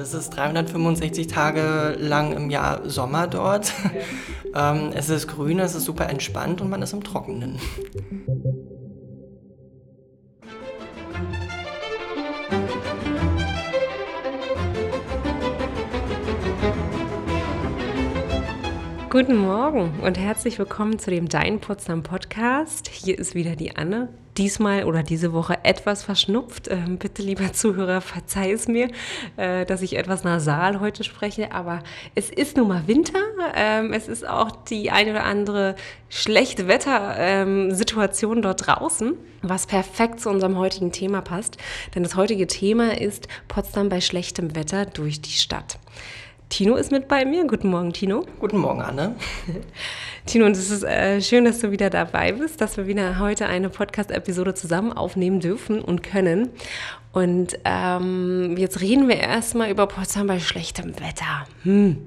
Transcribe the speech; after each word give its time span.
Es 0.00 0.14
ist 0.14 0.30
365 0.30 1.26
Tage 1.26 1.96
lang 1.98 2.32
im 2.32 2.50
Jahr 2.50 2.88
Sommer 2.88 3.26
dort. 3.26 3.72
ähm, 4.54 4.92
es 4.94 5.10
ist 5.10 5.26
grün, 5.26 5.58
es 5.58 5.74
ist 5.74 5.86
super 5.86 6.08
entspannt 6.08 6.60
und 6.60 6.70
man 6.70 6.82
ist 6.82 6.92
im 6.92 7.02
Trockenen. 7.02 7.58
Guten 19.18 19.38
Morgen 19.38 19.98
und 20.00 20.16
herzlich 20.16 20.60
willkommen 20.60 21.00
zu 21.00 21.10
dem 21.10 21.28
Dein 21.28 21.58
Potsdam 21.58 22.04
Podcast. 22.04 22.86
Hier 22.86 23.18
ist 23.18 23.34
wieder 23.34 23.56
die 23.56 23.74
Anne. 23.74 24.10
Diesmal 24.36 24.84
oder 24.84 25.02
diese 25.02 25.32
Woche 25.32 25.58
etwas 25.64 26.04
verschnupft. 26.04 26.68
Ähm, 26.70 26.98
bitte, 26.98 27.22
lieber 27.22 27.52
Zuhörer, 27.52 28.00
verzeih 28.00 28.52
es 28.52 28.68
mir, 28.68 28.92
äh, 29.36 29.66
dass 29.66 29.82
ich 29.82 29.96
etwas 29.96 30.22
nasal 30.22 30.78
heute 30.78 31.02
spreche. 31.02 31.50
Aber 31.50 31.82
es 32.14 32.30
ist 32.30 32.56
nun 32.56 32.68
mal 32.68 32.86
Winter. 32.86 33.18
Ähm, 33.56 33.92
es 33.92 34.06
ist 34.06 34.24
auch 34.24 34.52
die 34.52 34.92
eine 34.92 35.10
oder 35.10 35.24
andere 35.24 35.74
schlechte 36.08 36.68
Wettersituation 36.68 38.36
ähm, 38.36 38.42
dort 38.42 38.68
draußen, 38.68 39.14
was 39.42 39.66
perfekt 39.66 40.20
zu 40.20 40.30
unserem 40.30 40.56
heutigen 40.56 40.92
Thema 40.92 41.22
passt. 41.22 41.56
Denn 41.96 42.04
das 42.04 42.14
heutige 42.14 42.46
Thema 42.46 42.96
ist 43.00 43.26
Potsdam 43.48 43.88
bei 43.88 44.00
schlechtem 44.00 44.54
Wetter 44.54 44.86
durch 44.86 45.20
die 45.20 45.32
Stadt. 45.32 45.80
Tino 46.48 46.76
ist 46.76 46.90
mit 46.90 47.08
bei 47.08 47.24
mir. 47.26 47.46
Guten 47.46 47.68
Morgen, 47.68 47.92
Tino. 47.92 48.24
Guten 48.40 48.58
Morgen, 48.58 48.80
Anne. 48.80 49.16
Tino, 50.26 50.46
und 50.46 50.52
es 50.52 50.70
ist 50.70 50.82
äh, 50.82 51.20
schön, 51.20 51.44
dass 51.44 51.58
du 51.58 51.70
wieder 51.70 51.90
dabei 51.90 52.32
bist, 52.32 52.60
dass 52.60 52.76
wir 52.78 52.86
wieder 52.86 53.18
heute 53.18 53.46
eine 53.46 53.68
Podcast-Episode 53.68 54.54
zusammen 54.54 54.92
aufnehmen 54.92 55.40
dürfen 55.40 55.82
und 55.82 56.02
können. 56.02 56.50
Und 57.12 57.58
ähm, 57.64 58.54
jetzt 58.56 58.80
reden 58.80 59.08
wir 59.08 59.16
erstmal 59.16 59.70
über 59.70 59.86
Potsdam 59.86 60.26
bei 60.26 60.40
schlechtem 60.40 60.94
Wetter. 61.00 61.46
Hm. 61.64 62.06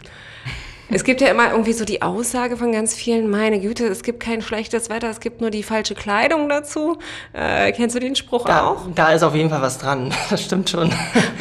Es 0.93 1.05
gibt 1.05 1.21
ja 1.21 1.29
immer 1.29 1.51
irgendwie 1.51 1.71
so 1.71 1.85
die 1.85 2.01
Aussage 2.01 2.57
von 2.57 2.73
ganz 2.73 2.93
vielen, 2.93 3.29
meine 3.29 3.61
Güte, 3.61 3.87
es 3.87 4.03
gibt 4.03 4.19
kein 4.19 4.41
schlechtes 4.41 4.89
Wetter, 4.89 5.09
es 5.09 5.21
gibt 5.21 5.39
nur 5.39 5.49
die 5.49 5.63
falsche 5.63 5.95
Kleidung 5.95 6.49
dazu. 6.49 6.97
Äh, 7.31 7.71
kennst 7.71 7.95
du 7.95 7.99
den 7.99 8.15
Spruch 8.17 8.43
da, 8.43 8.67
auch? 8.67 8.87
Da 8.93 9.13
ist 9.13 9.23
auf 9.23 9.33
jeden 9.33 9.49
Fall 9.49 9.61
was 9.61 9.77
dran, 9.77 10.13
das 10.29 10.43
stimmt 10.43 10.69
schon. 10.69 10.91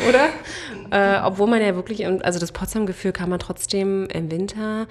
Oder? 0.09 0.29
Äh, 0.91 1.21
obwohl 1.25 1.49
man 1.49 1.61
ja 1.61 1.75
wirklich, 1.75 2.07
also 2.07 2.39
das 2.39 2.53
Potsdam-Gefühl 2.53 3.13
kann 3.13 3.31
man 3.31 3.39
trotzdem 3.39 4.07
im 4.07 4.31
Winter 4.31 4.87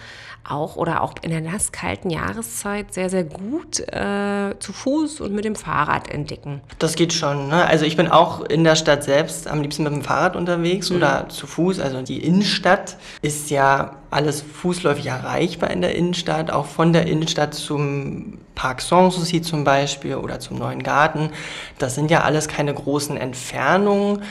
auch 0.47 0.75
oder 0.75 1.01
auch 1.01 1.15
in 1.21 1.29
der 1.29 1.41
nasskalten 1.41 2.09
Jahreszeit 2.09 2.93
sehr, 2.93 3.09
sehr 3.09 3.23
gut 3.23 3.79
äh, 3.79 4.57
zu 4.59 4.73
Fuß 4.73 5.21
und 5.21 5.33
mit 5.33 5.45
dem 5.45 5.55
Fahrrad 5.55 6.09
entdecken. 6.09 6.61
Das 6.79 6.95
geht 6.95 7.13
schon. 7.13 7.49
Ne? 7.49 7.65
Also 7.65 7.85
ich 7.85 7.97
bin 7.97 8.07
auch 8.07 8.41
in 8.41 8.63
der 8.63 8.75
Stadt 8.75 9.03
selbst 9.03 9.47
am 9.47 9.61
liebsten 9.61 9.83
mit 9.83 9.93
dem 9.93 10.01
Fahrrad 10.01 10.35
unterwegs 10.35 10.89
mhm. 10.89 10.97
oder 10.97 11.29
zu 11.29 11.47
Fuß. 11.47 11.79
Also 11.79 12.01
die 12.01 12.23
Innenstadt 12.23 12.97
ist 13.21 13.49
ja 13.49 13.97
alles 14.11 14.41
fußläufig 14.41 15.07
erreichbar 15.07 15.69
in 15.69 15.81
der 15.81 15.95
Innenstadt, 15.95 16.51
auch 16.51 16.65
von 16.65 16.93
der 16.93 17.07
Innenstadt 17.07 17.53
zum 17.53 18.39
Park 18.55 18.81
Sanssouci 18.81 19.41
zum 19.41 19.63
Beispiel 19.63 20.15
oder 20.15 20.39
zum 20.39 20.57
Neuen 20.57 20.83
Garten. 20.83 21.29
Das 21.77 21.95
sind 21.95 22.09
ja 22.09 22.21
alles 22.21 22.47
keine 22.47 22.73
großen 22.73 23.17
Entfernungen. 23.17 24.23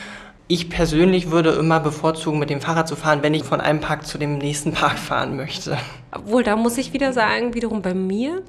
Ich 0.51 0.71
persönlich 0.71 1.31
würde 1.31 1.51
immer 1.51 1.79
bevorzugen, 1.79 2.39
mit 2.39 2.49
dem 2.49 2.63
Fahrrad 2.63 2.89
zu 2.89 2.97
fahren, 2.97 3.23
wenn 3.23 3.35
ich 3.35 3.45
von 3.45 3.61
einem 3.61 3.81
Park 3.81 4.07
zu 4.07 4.17
dem 4.17 4.39
nächsten 4.39 4.73
Park 4.73 4.99
fahren 4.99 5.37
möchte. 5.37 5.77
Obwohl, 6.11 6.43
da 6.43 6.57
muss 6.57 6.79
ich 6.79 6.95
wieder 6.95 7.13
sagen, 7.13 7.53
wiederum 7.53 7.83
bei 7.83 7.93
mir, 7.93 8.43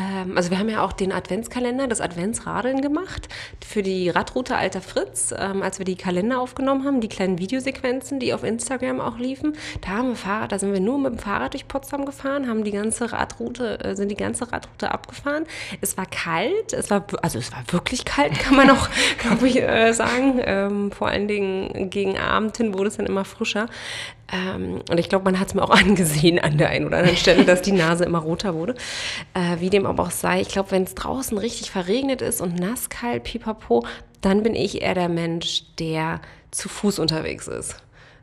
ähm, 0.00 0.36
also 0.36 0.50
wir 0.50 0.58
haben 0.58 0.68
ja 0.68 0.82
auch 0.82 0.92
den 0.92 1.12
Adventskalender, 1.12 1.86
das 1.86 2.00
Adventsradeln 2.00 2.80
gemacht 2.80 3.28
für 3.66 3.82
die 3.82 4.08
Radroute 4.08 4.56
Alter 4.56 4.80
Fritz, 4.80 5.34
ähm, 5.36 5.62
als 5.62 5.78
wir 5.78 5.84
die 5.84 5.96
Kalender 5.96 6.40
aufgenommen 6.40 6.84
haben, 6.84 7.00
die 7.00 7.08
kleinen 7.08 7.38
Videosequenzen, 7.38 8.18
die 8.20 8.32
auf 8.32 8.44
Instagram 8.44 9.00
auch 9.00 9.18
liefen. 9.18 9.56
Da 9.82 9.88
haben 9.88 10.10
wir 10.10 10.16
Fahrrad, 10.16 10.52
da 10.52 10.58
sind 10.58 10.72
wir 10.72 10.80
nur 10.80 10.98
mit 10.98 11.12
dem 11.12 11.18
Fahrrad 11.18 11.52
durch 11.54 11.68
Potsdam 11.68 12.04
gefahren, 12.04 12.48
haben 12.48 12.64
die 12.64 12.70
ganze 12.70 13.12
Radroute, 13.12 13.82
äh, 13.84 13.96
sind 13.96 14.10
die 14.10 14.16
ganze 14.16 14.50
Radroute 14.50 14.90
abgefahren. 14.90 15.44
Es 15.80 15.96
war 15.96 16.06
kalt, 16.06 16.72
es 16.72 16.90
war, 16.90 17.06
also 17.22 17.38
es 17.38 17.52
war 17.52 17.62
wirklich 17.70 18.04
kalt, 18.04 18.38
kann 18.38 18.56
man 18.56 18.70
auch, 18.70 18.88
glaube 19.18 19.48
ich, 19.48 19.60
äh, 19.60 19.92
sagen. 19.92 20.40
Ähm, 20.42 20.92
vor 20.92 21.08
allen 21.08 21.28
Dingen 21.28 21.90
gegen 21.90 22.18
Abend 22.18 22.56
hin 22.56 22.74
wurde 22.74 22.88
es 22.88 22.96
dann 22.96 23.06
immer 23.06 23.24
frischer. 23.24 23.66
Ähm, 24.32 24.80
und 24.88 24.98
ich 24.98 25.08
glaube, 25.08 25.24
man 25.24 25.40
hat 25.40 25.48
es 25.48 25.54
mir 25.54 25.62
auch 25.62 25.70
angesehen 25.78 26.38
an 26.38 26.58
der 26.58 26.70
einen 26.70 26.86
oder 26.86 26.98
anderen 26.98 27.16
Stelle, 27.16 27.44
dass 27.44 27.62
die 27.62 27.72
Nase 27.72 28.04
immer 28.04 28.18
roter 28.18 28.54
wurde. 28.54 28.74
Äh, 29.34 29.60
wie 29.60 29.70
dem 29.70 29.86
aber 29.86 30.04
auch 30.04 30.10
sei, 30.10 30.40
ich 30.40 30.48
glaube, 30.48 30.70
wenn 30.70 30.84
es 30.84 30.94
draußen 30.94 31.36
richtig 31.38 31.70
verregnet 31.70 32.22
ist 32.22 32.40
und 32.40 32.58
nasskalt, 32.58 33.24
pipapo, 33.24 33.84
dann 34.20 34.42
bin 34.42 34.54
ich 34.54 34.82
eher 34.82 34.94
der 34.94 35.08
Mensch, 35.08 35.62
der 35.78 36.20
zu 36.50 36.68
Fuß 36.68 36.98
unterwegs 36.98 37.46
ist. 37.46 37.76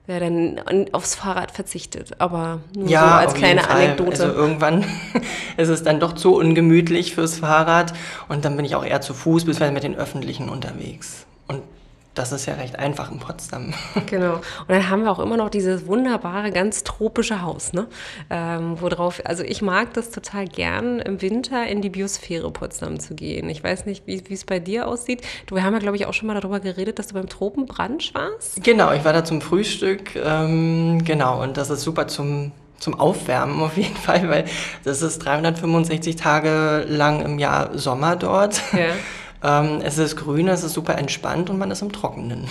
Der 0.08 0.22
dann 0.22 0.62
aufs 0.94 1.16
Fahrrad 1.16 1.52
verzichtet. 1.52 2.22
Aber 2.22 2.62
nur 2.74 2.88
ja, 2.88 3.02
so 3.02 3.14
als 3.16 3.34
kleine 3.34 3.70
Anekdote. 3.70 4.24
Also 4.24 4.26
irgendwann 4.28 4.86
ist 5.58 5.68
es 5.68 5.84
dann 5.84 6.00
doch 6.00 6.14
zu 6.14 6.36
ungemütlich 6.36 7.14
fürs 7.14 7.40
Fahrrad 7.40 7.94
und 8.30 8.46
dann 8.46 8.56
bin 8.56 8.64
ich 8.64 8.76
auch 8.76 8.86
eher 8.86 9.02
zu 9.02 9.14
Fuß, 9.14 9.44
beziehungsweise 9.44 9.74
mit 9.74 9.84
den 9.84 9.98
Öffentlichen 9.98 10.48
unterwegs. 10.48 11.26
Und 11.48 11.62
das 12.18 12.32
ist 12.32 12.46
ja 12.46 12.56
recht 12.56 12.80
einfach 12.80 13.12
in 13.12 13.20
Potsdam. 13.20 13.74
Genau. 14.08 14.36
Und 14.36 14.70
dann 14.70 14.90
haben 14.90 15.04
wir 15.04 15.12
auch 15.12 15.20
immer 15.20 15.38
noch 15.38 15.50
dieses 15.50 15.86
wunderbare, 15.86 16.52
ganz 16.52 16.84
tropische 16.84 17.42
Haus, 17.42 17.74
ne? 17.74 17.88
Ähm, 18.30 18.78
worauf, 18.80 19.22
also 19.26 19.44
ich 19.44 19.62
mag 19.62 19.94
das 19.94 20.12
total 20.12 20.48
gern, 20.48 21.00
im 21.00 21.22
Winter 21.22 21.68
in 21.68 21.82
die 21.82 21.90
Biosphäre 21.90 22.50
Potsdam 22.52 23.00
zu 23.00 23.16
gehen. 23.16 23.50
Ich 23.50 23.64
weiß 23.64 23.86
nicht, 23.86 24.08
wie 24.08 24.22
es 24.30 24.46
bei 24.46 24.60
dir 24.60 24.88
aussieht. 24.88 25.22
Du, 25.46 25.56
wir 25.56 25.64
haben 25.64 25.74
ja, 25.74 25.80
glaube 25.80 25.98
ich, 25.98 26.06
auch 26.06 26.14
schon 26.14 26.28
mal 26.28 26.40
darüber 26.40 26.60
geredet, 26.60 27.00
dass 27.00 27.08
du 27.08 27.16
beim 27.16 27.28
Tropenbrunch 27.28 28.14
warst. 28.14 28.64
Genau, 28.64 28.94
ich 28.94 29.04
war 29.04 29.14
da 29.14 29.26
zum 29.26 29.42
Frühstück. 29.42 30.16
Ähm, 30.16 31.04
genau, 31.04 31.42
und 31.42 31.58
das 31.58 31.70
ist 31.70 31.82
super 31.82 32.08
zum 32.08 32.52
zum 32.80 33.00
Aufwärmen 33.00 33.60
auf 33.62 33.76
jeden 33.76 33.96
Fall, 33.96 34.30
weil 34.30 34.46
das 34.84 35.02
ist 35.02 35.20
365 35.20 36.16
Tage 36.16 36.86
lang 36.88 37.22
im 37.26 37.40
Jahr 37.40 37.78
Sommer 37.78 38.16
dort. 38.16 38.62
Ja. 38.74 38.90
Ähm, 39.44 39.82
es 39.84 39.98
ist 39.98 40.16
grün, 40.16 40.48
es 40.48 40.64
ist 40.64 40.74
super 40.74 40.98
entspannt 40.98 41.50
und 41.50 41.58
man 41.58 41.72
ist 41.72 41.82
im 41.82 41.92
Trockenen. 41.92 42.48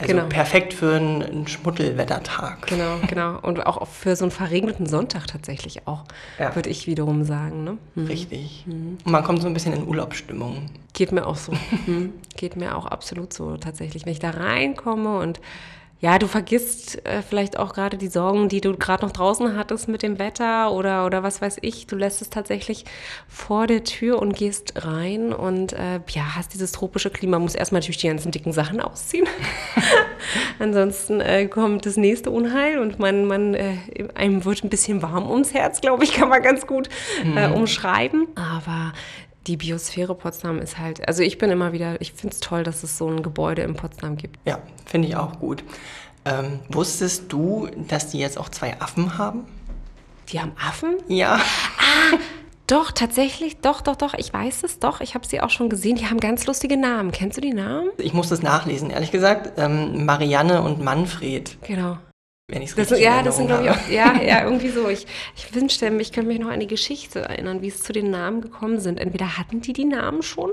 Also 0.00 0.14
genau. 0.14 0.28
perfekt 0.28 0.72
für 0.72 0.94
einen, 0.94 1.22
einen 1.22 1.46
Schmuddelwettertag. 1.46 2.66
Genau, 2.68 2.96
genau. 3.06 3.38
Und 3.40 3.66
auch 3.66 3.86
für 3.86 4.16
so 4.16 4.24
einen 4.24 4.30
verregneten 4.30 4.86
Sonntag 4.86 5.26
tatsächlich 5.26 5.86
auch, 5.86 6.04
ja. 6.38 6.54
würde 6.54 6.70
ich 6.70 6.86
wiederum 6.86 7.24
sagen. 7.24 7.64
Ne? 7.64 7.76
Mhm. 7.94 8.06
Richtig. 8.06 8.64
Mhm. 8.66 8.96
Und 9.04 9.12
man 9.12 9.22
kommt 9.22 9.42
so 9.42 9.46
ein 9.46 9.52
bisschen 9.52 9.74
in 9.74 9.86
Urlaubsstimmung. 9.86 10.70
Geht 10.94 11.12
mir 11.12 11.26
auch 11.26 11.36
so. 11.36 11.52
mhm. 11.86 12.14
Geht 12.34 12.56
mir 12.56 12.76
auch 12.76 12.86
absolut 12.86 13.34
so 13.34 13.58
tatsächlich. 13.58 14.06
Wenn 14.06 14.12
ich 14.12 14.20
da 14.20 14.30
reinkomme 14.30 15.18
und 15.18 15.38
ja, 16.00 16.18
du 16.18 16.26
vergisst 16.28 17.06
äh, 17.06 17.20
vielleicht 17.20 17.58
auch 17.58 17.74
gerade 17.74 17.98
die 17.98 18.08
Sorgen, 18.08 18.48
die 18.48 18.62
du 18.62 18.74
gerade 18.74 19.04
noch 19.04 19.12
draußen 19.12 19.54
hattest 19.56 19.86
mit 19.86 20.02
dem 20.02 20.18
Wetter 20.18 20.72
oder, 20.72 21.04
oder 21.04 21.22
was 21.22 21.42
weiß 21.42 21.58
ich. 21.60 21.86
Du 21.86 21.96
lässt 21.96 22.22
es 22.22 22.30
tatsächlich 22.30 22.86
vor 23.28 23.66
der 23.66 23.84
Tür 23.84 24.18
und 24.18 24.34
gehst 24.34 24.84
rein 24.86 25.34
und 25.34 25.74
äh, 25.74 26.00
ja, 26.08 26.36
hast 26.36 26.54
dieses 26.54 26.72
tropische 26.72 27.10
Klima. 27.10 27.38
Muss 27.38 27.54
erstmal 27.54 27.80
natürlich 27.80 27.98
die 27.98 28.08
ganzen 28.08 28.30
dicken 28.30 28.52
Sachen 28.52 28.80
ausziehen. 28.80 29.26
Ansonsten 30.58 31.20
äh, 31.20 31.46
kommt 31.48 31.84
das 31.84 31.98
nächste 31.98 32.30
Unheil 32.30 32.78
und 32.78 32.98
man, 32.98 33.26
man 33.26 33.52
äh, 33.52 33.76
einem 34.14 34.46
wird 34.46 34.64
ein 34.64 34.70
bisschen 34.70 35.02
warm 35.02 35.30
ums 35.30 35.52
Herz, 35.52 35.82
glaube 35.82 36.04
ich, 36.04 36.14
kann 36.14 36.30
man 36.30 36.42
ganz 36.42 36.66
gut 36.66 36.88
äh, 37.22 37.48
mhm. 37.48 37.54
umschreiben. 37.54 38.28
Aber 38.36 38.94
die 39.46 39.56
Biosphäre 39.56 40.14
Potsdam 40.14 40.58
ist 40.58 40.78
halt, 40.78 41.06
also 41.08 41.22
ich 41.22 41.38
bin 41.38 41.50
immer 41.50 41.72
wieder, 41.72 42.00
ich 42.00 42.12
finde 42.12 42.34
es 42.34 42.40
toll, 42.40 42.62
dass 42.62 42.82
es 42.82 42.98
so 42.98 43.08
ein 43.08 43.22
Gebäude 43.22 43.62
in 43.62 43.74
Potsdam 43.74 44.16
gibt. 44.16 44.38
Ja, 44.44 44.60
finde 44.86 45.08
ich 45.08 45.16
auch 45.16 45.38
gut. 45.38 45.64
Ähm, 46.24 46.60
wusstest 46.68 47.32
du, 47.32 47.68
dass 47.88 48.08
die 48.08 48.18
jetzt 48.18 48.38
auch 48.38 48.50
zwei 48.50 48.78
Affen 48.80 49.16
haben? 49.16 49.46
Die 50.28 50.40
haben 50.40 50.52
Affen? 50.62 50.96
Ja. 51.08 51.36
Ah, 51.36 52.18
doch, 52.66 52.92
tatsächlich, 52.92 53.56
doch, 53.56 53.80
doch, 53.80 53.96
doch, 53.96 54.14
ich 54.14 54.32
weiß 54.32 54.62
es 54.62 54.78
doch. 54.78 55.00
Ich 55.00 55.14
habe 55.14 55.26
sie 55.26 55.40
auch 55.40 55.50
schon 55.50 55.70
gesehen. 55.70 55.96
Die 55.96 56.06
haben 56.06 56.20
ganz 56.20 56.46
lustige 56.46 56.76
Namen. 56.76 57.10
Kennst 57.10 57.36
du 57.36 57.40
die 57.40 57.54
Namen? 57.54 57.88
Ich 57.96 58.12
muss 58.12 58.28
das 58.28 58.42
nachlesen, 58.42 58.90
ehrlich 58.90 59.10
gesagt. 59.10 59.58
Ähm, 59.58 60.04
Marianne 60.04 60.62
und 60.62 60.80
Manfred. 60.80 61.56
Genau 61.62 61.96
wenn 62.50 62.62
ich 62.62 62.70
es 62.70 62.76
richtig 62.76 63.00
Ja, 63.00 63.22
das 63.22 63.36
sind 63.36 63.46
glaube 63.46 63.64
ich 63.64 63.70
auch, 63.70 63.88
ja, 63.88 64.20
ja, 64.22 64.44
irgendwie 64.44 64.70
so. 64.70 64.88
Ich, 64.88 65.06
ich 65.36 65.54
wünschte, 65.54 65.86
ich 65.86 66.12
könnte 66.12 66.28
mich 66.28 66.38
noch 66.38 66.50
an 66.50 66.60
die 66.60 66.66
Geschichte 66.66 67.20
erinnern, 67.20 67.62
wie 67.62 67.68
es 67.68 67.82
zu 67.82 67.92
den 67.92 68.10
Namen 68.10 68.40
gekommen 68.40 68.80
sind. 68.80 68.98
Entweder 68.98 69.38
hatten 69.38 69.60
die 69.60 69.72
die 69.72 69.84
Namen 69.84 70.22
schon, 70.22 70.52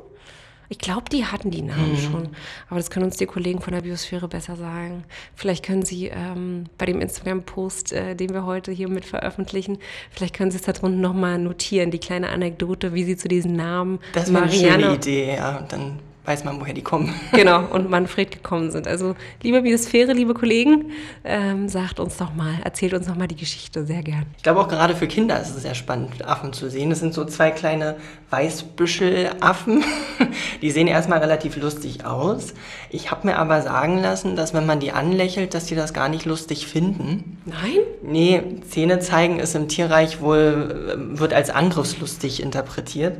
ich 0.69 0.79
glaube, 0.79 1.09
die 1.09 1.25
hatten 1.25 1.49
die 1.49 1.61
Namen 1.61 1.91
mhm. 1.91 1.97
schon. 1.97 2.29
Aber 2.69 2.77
das 2.77 2.89
können 2.89 3.05
uns 3.05 3.15
die 3.15 3.25
Kollegen 3.25 3.61
von 3.61 3.73
der 3.73 3.81
Biosphäre 3.81 4.27
besser 4.27 4.55
sagen. 4.57 5.05
Vielleicht 5.35 5.63
können 5.63 5.83
sie 5.83 6.07
ähm, 6.07 6.65
bei 6.77 6.85
dem 6.85 6.99
Instagram-Post, 6.99 7.93
äh, 7.93 8.15
den 8.15 8.33
wir 8.33 8.45
heute 8.45 8.71
hier 8.71 8.89
mit 8.89 9.05
veröffentlichen, 9.05 9.77
vielleicht 10.11 10.35
können 10.35 10.51
sie 10.51 10.57
es 10.57 10.63
da 10.63 10.73
drunten 10.73 10.99
nochmal 10.99 11.39
notieren, 11.39 11.91
die 11.91 11.99
kleine 11.99 12.29
Anekdote, 12.29 12.93
wie 12.93 13.05
sie 13.05 13.15
zu 13.15 13.27
diesen 13.27 13.55
Namen 13.55 13.99
Das 14.13 14.31
wäre 14.31 14.43
eine 14.43 14.51
schöne 14.51 14.95
Idee, 14.95 15.35
ja. 15.35 15.61
Dann 15.69 15.99
weiß 16.27 16.43
man, 16.43 16.59
woher 16.59 16.73
die 16.73 16.83
kommen. 16.83 17.13
Genau, 17.31 17.65
und 17.65 17.89
Manfred 17.89 18.31
gekommen 18.31 18.71
sind. 18.71 18.87
Also, 18.87 19.15
liebe 19.41 19.61
Biosphäre, 19.61 20.11
liebe 20.11 20.33
Kollegen, 20.33 20.91
ähm, 21.23 21.69
sagt 21.69 21.99
uns 21.99 22.17
doch 22.17 22.33
mal, 22.33 22.55
erzählt 22.63 22.93
uns 22.93 23.07
doch 23.07 23.15
mal 23.15 23.27
die 23.27 23.35
Geschichte, 23.35 23.85
sehr 23.85 24.01
gern. 24.01 24.25
Ich 24.35 24.43
glaube 24.43 24.59
auch 24.59 24.67
gerade 24.67 24.95
für 24.95 25.07
Kinder 25.07 25.39
ist 25.39 25.55
es 25.55 25.61
sehr 25.61 25.75
spannend, 25.75 26.25
Affen 26.25 26.51
zu 26.51 26.69
sehen. 26.69 26.89
Das 26.89 26.99
sind 26.99 27.13
so 27.13 27.23
zwei 27.25 27.51
kleine 27.51 27.95
Weißbüschelaffen. 28.31 29.85
Die 30.61 30.71
sehen 30.71 30.87
erstmal 30.87 31.19
relativ 31.19 31.55
lustig 31.57 32.05
aus. 32.05 32.53
Ich 32.89 33.09
habe 33.11 33.27
mir 33.27 33.37
aber 33.37 33.61
sagen 33.61 33.99
lassen, 33.99 34.35
dass 34.35 34.53
wenn 34.53 34.65
man 34.65 34.79
die 34.79 34.91
anlächelt, 34.91 35.53
dass 35.53 35.65
die 35.65 35.75
das 35.75 35.93
gar 35.93 36.09
nicht 36.09 36.25
lustig 36.25 36.67
finden. 36.67 37.37
Nein? 37.45 37.79
Nee, 38.03 38.41
Zähne 38.67 38.99
zeigen 38.99 39.39
ist 39.39 39.55
im 39.55 39.67
Tierreich 39.67 40.19
wohl, 40.19 41.13
äh, 41.13 41.19
wird 41.19 41.33
als 41.33 41.49
angriffslustig 41.49 42.41
interpretiert. 42.41 43.17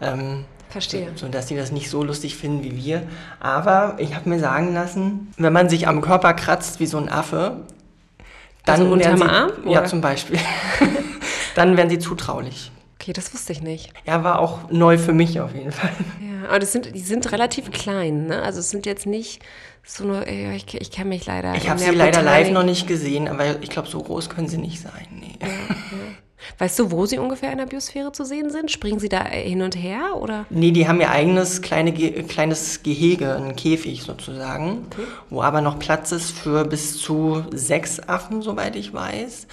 Ähm, 0.00 0.44
Verstehe. 0.68 1.08
So, 1.14 1.28
dass 1.28 1.46
die 1.46 1.56
das 1.56 1.72
nicht 1.72 1.88
so 1.90 2.02
lustig 2.02 2.36
finden 2.36 2.62
wie 2.64 2.76
wir. 2.76 3.02
Aber 3.40 3.96
ich 3.98 4.14
habe 4.14 4.28
mir 4.28 4.38
sagen 4.38 4.74
lassen, 4.74 5.32
wenn 5.38 5.52
man 5.52 5.68
sich 5.68 5.88
am 5.88 6.00
Körper 6.00 6.34
kratzt 6.34 6.80
wie 6.80 6.86
so 6.86 6.98
ein 6.98 7.08
Affe, 7.08 7.64
dann 8.64 8.80
Also 8.80 8.92
unterm 8.92 9.22
Arm, 9.22 9.50
Ja, 9.66 9.84
zum 9.84 10.00
Beispiel. 10.00 10.38
dann 11.54 11.76
werden 11.76 11.88
sie 11.88 11.98
zutraulich. 11.98 12.72
Okay, 13.00 13.12
das 13.12 13.32
wusste 13.32 13.52
ich 13.52 13.62
nicht. 13.62 13.92
Ja, 14.04 14.24
war 14.24 14.40
auch 14.40 14.70
neu 14.70 14.98
für 14.98 15.12
mich 15.12 15.38
auf 15.40 15.54
jeden 15.54 15.70
Fall. 15.70 15.92
Ja, 16.20 16.48
aber 16.48 16.58
das 16.58 16.72
sind, 16.72 16.94
die 16.94 17.00
sind 17.00 17.30
relativ 17.30 17.70
klein, 17.70 18.26
ne? 18.26 18.42
Also 18.42 18.58
es 18.58 18.70
sind 18.70 18.84
jetzt 18.86 19.06
nicht 19.06 19.40
so 19.84 20.04
nur, 20.04 20.28
ja, 20.28 20.50
ich, 20.50 20.74
ich 20.74 20.90
kenne 20.90 21.10
mich 21.10 21.26
leider. 21.26 21.54
Ich 21.54 21.68
habe 21.70 21.78
sie 21.78 21.90
leider 21.90 22.22
live 22.22 22.50
noch 22.50 22.64
nicht 22.64 22.88
gesehen, 22.88 23.28
aber 23.28 23.62
ich 23.62 23.70
glaube, 23.70 23.86
so 23.86 24.02
groß 24.02 24.28
können 24.30 24.48
sie 24.48 24.58
nicht 24.58 24.80
sein. 24.80 25.06
Nee. 25.12 25.38
Weißt 26.58 26.78
du, 26.78 26.90
wo 26.90 27.04
sie 27.04 27.18
ungefähr 27.18 27.52
in 27.52 27.58
der 27.58 27.66
Biosphäre 27.66 28.12
zu 28.12 28.24
sehen 28.24 28.50
sind? 28.50 28.70
Springen 28.70 28.98
sie 28.98 29.10
da 29.10 29.24
hin 29.24 29.60
und 29.62 29.76
her 29.76 30.16
oder? 30.16 30.46
Nee, 30.48 30.70
die 30.70 30.88
haben 30.88 31.00
ihr 31.00 31.10
eigenes 31.10 31.60
kleine, 31.60 31.92
Ge 31.92 32.22
kleines 32.22 32.82
Gehege, 32.82 33.34
einen 33.36 33.56
Käfig 33.56 34.02
sozusagen, 34.02 34.86
wo 35.28 35.42
aber 35.42 35.60
noch 35.60 35.78
Platz 35.78 36.12
ist 36.12 36.30
für 36.30 36.64
bis 36.64 36.98
zu 36.98 37.42
sechs 37.52 38.00
Affen, 38.00 38.40
soweit 38.40 38.74
ich 38.76 38.94
weiß. 38.94 39.46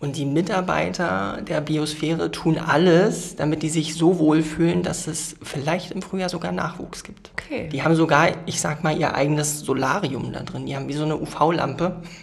Und 0.00 0.16
die 0.16 0.26
Mitarbeiter 0.26 1.40
der 1.42 1.60
Biosphäre 1.60 2.30
tun 2.30 2.56
alles, 2.58 3.34
damit 3.34 3.62
die 3.62 3.68
sich 3.68 3.96
so 3.96 4.20
wohlfühlen, 4.20 4.84
dass 4.84 5.08
es 5.08 5.34
vielleicht 5.42 5.90
im 5.90 6.02
Frühjahr 6.02 6.28
sogar 6.28 6.52
Nachwuchs 6.52 7.02
gibt. 7.02 7.32
Okay. 7.32 7.68
Die 7.72 7.82
haben 7.82 7.96
sogar, 7.96 8.28
ich 8.46 8.60
sag 8.60 8.84
mal, 8.84 8.96
ihr 8.96 9.14
eigenes 9.14 9.60
Solarium 9.60 10.32
da 10.32 10.40
drin. 10.44 10.66
Die 10.66 10.76
haben 10.76 10.86
wie 10.88 10.92
so 10.92 11.04
eine 11.04 11.16
UV-Lampe, 11.16 11.96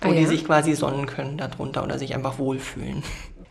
wo 0.00 0.08
Ah, 0.08 0.12
die 0.12 0.22
ja? 0.22 0.26
sich 0.26 0.44
quasi 0.46 0.74
sonnen 0.74 1.04
können 1.06 1.36
darunter 1.36 1.84
oder 1.84 1.98
sich 1.98 2.14
einfach 2.14 2.38
wohlfühlen. 2.38 3.02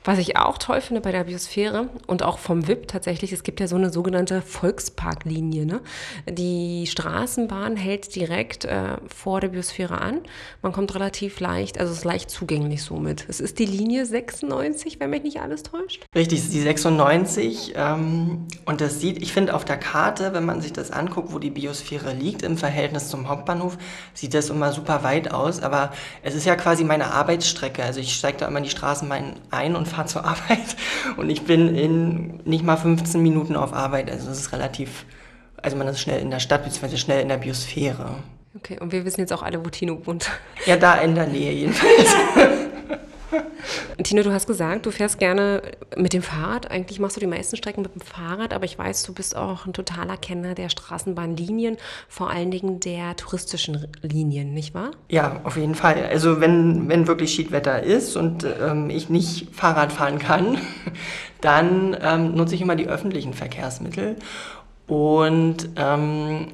Was 0.06 0.20
ich 0.20 0.38
auch 0.38 0.60
toll 0.60 0.82
finde 0.82 1.02
bei 1.02 1.12
der 1.12 1.24
Biosphäre 1.24 1.90
und 2.06 2.22
auch 2.22 2.38
vom 2.38 2.68
WIP 2.68 2.88
tatsächlich, 2.88 3.34
es 3.34 3.42
gibt 3.42 3.60
ja 3.60 3.68
so 3.68 3.76
eine 3.76 3.90
sogenannte 3.90 4.44
Volksparklinie. 4.44 5.66
Ne? 5.66 5.82
Die 6.30 6.86
Straßenbahn 6.86 7.76
hält 7.76 8.16
direkt 8.16 8.66
äh, 8.66 8.98
vor 9.08 9.42
der 9.42 9.48
Biosphäre 9.48 10.00
an. 10.00 10.22
Man 10.62 10.74
kommt 10.74 10.94
relativ 10.94 11.40
leicht, 11.40 11.80
also 11.80 11.92
es 11.92 12.00
ist 12.00 12.06
leicht 12.06 12.30
zugänglich 12.30 12.84
somit. 12.84 13.26
Es 13.28 13.40
ist 13.40 13.58
die 13.58 13.66
Linie 13.66 14.06
96, 14.06 15.00
wenn 15.00 15.10
mich 15.10 15.24
nicht 15.24 15.42
alles 15.42 15.64
täuscht. 15.64 16.06
Richtig, 16.14 16.38
es 16.38 16.46
ist 16.46 16.54
die 16.54 16.62
96. 16.62 17.74
Ähm, 17.76 18.48
und 18.66 18.82
das 18.82 19.00
sieht, 19.00 19.24
ich 19.24 19.34
finde 19.34 19.56
auf 19.56 19.66
der 19.66 19.78
Karte, 19.78 20.34
wenn 20.34 20.46
man 20.46 20.62
sich 20.62 20.72
das 20.72 20.92
anguckt, 20.92 21.34
wo 21.34 21.40
die 21.40 21.50
Biosphäre 21.50 22.14
liegt 22.14 22.44
im 22.44 22.60
Verhältnis 22.60 23.10
zum 23.10 23.28
Hauptbahnhof, 23.28 23.80
sieht 24.14 24.36
das 24.36 24.52
immer 24.52 24.72
super 24.72 25.02
weit 25.02 25.32
aus. 25.32 25.64
Aber 25.64 25.94
es 26.22 26.36
ist 26.36 26.46
ja 26.46 26.56
quasi 26.56 26.84
meine 26.84 27.08
Arbeitsstrecke. 27.08 27.84
Also 27.84 28.02
ich 28.02 28.14
steige 28.14 28.38
da 28.38 28.48
immer 28.48 28.60
in 28.60 28.66
die 28.66 28.70
Straßenbahn 28.70 29.34
ein 29.50 29.76
und 29.76 29.95
fahre 29.96 30.08
zur 30.08 30.26
Arbeit. 30.26 30.76
Und 31.18 31.30
ich 31.30 31.44
bin 31.44 31.76
in 31.76 32.40
nicht 32.46 32.64
mal 32.64 32.78
15 32.78 33.22
Minuten 33.22 33.56
auf 33.56 33.74
Arbeit. 33.74 34.12
Also 34.12 34.30
es 34.30 34.40
ist 34.40 34.54
relativ, 34.54 35.06
also 35.62 35.78
man 35.78 35.88
ist 35.88 36.00
schnell 36.00 36.22
in 36.22 36.32
der 36.32 36.40
Stadt, 36.40 36.64
beziehungsweise 36.64 36.98
schnell 36.98 37.22
in 37.22 37.30
der 37.30 37.38
Biosphäre. 37.38 38.16
Okay, 38.56 38.80
und 38.80 38.92
wir 38.92 39.04
wissen 39.06 39.22
jetzt 39.22 39.34
auch 39.34 39.44
alle, 39.44 39.64
wo 39.66 39.70
Tino 39.70 40.06
wohnt. 40.06 40.30
Ja, 40.66 40.78
da 40.78 40.96
in 40.96 41.16
der 41.16 41.28
Nähe 41.28 41.52
jedenfalls. 41.52 42.16
Tino, 44.04 44.24
du 44.24 44.32
hast 44.32 44.48
gesagt, 44.48 44.86
du 44.86 44.92
fährst 44.92 45.20
gerne 45.20 45.62
mit 45.96 46.14
dem 46.14 46.22
Fahrrad. 46.22 46.70
Eigentlich 46.72 47.00
machst 47.00 47.16
du 47.16 47.20
die 47.20 47.28
meisten 47.28 47.56
Strecken 47.56 47.82
mit 47.82 47.94
dem 47.94 48.02
Fahrrad, 48.02 48.54
aber 48.54 48.66
ich 48.66 48.78
weiß, 48.78 49.04
du 49.04 49.14
bist 49.14 49.36
auch 49.36 49.66
ein 49.66 49.74
totaler 49.74 50.18
Kenner 50.18 50.56
der 50.56 50.70
Straßenbahnlinien, 50.70 51.78
vor 52.08 52.30
allen 52.30 52.52
Dingen 52.52 52.80
der 52.80 53.16
touristischen 53.16 53.88
Linien, 54.02 54.54
nicht 54.54 54.74
wahr? 54.74 54.92
Ja, 55.10 55.42
auf 55.44 55.58
jeden 55.58 55.76
Fall. 55.76 56.06
Also 56.06 56.42
wenn, 56.42 56.88
wenn 56.90 57.08
wirklich 57.08 57.34
Schiedwetter 57.34 57.84
ist 57.84 58.16
und 58.16 58.46
ähm, 58.62 58.90
ich 58.90 59.10
nicht 59.10 59.54
Fahrrad 59.54 59.92
fahren 59.92 60.20
kann, 60.20 60.58
dann 61.42 61.98
ähm, 62.02 62.36
nutze 62.36 62.56
ich 62.56 62.62
immer 62.62 62.76
die 62.76 62.88
öffentlichen 62.88 63.34
Verkehrsmittel. 63.34 64.18
Und 64.88 65.70
ähm, 65.76 66.48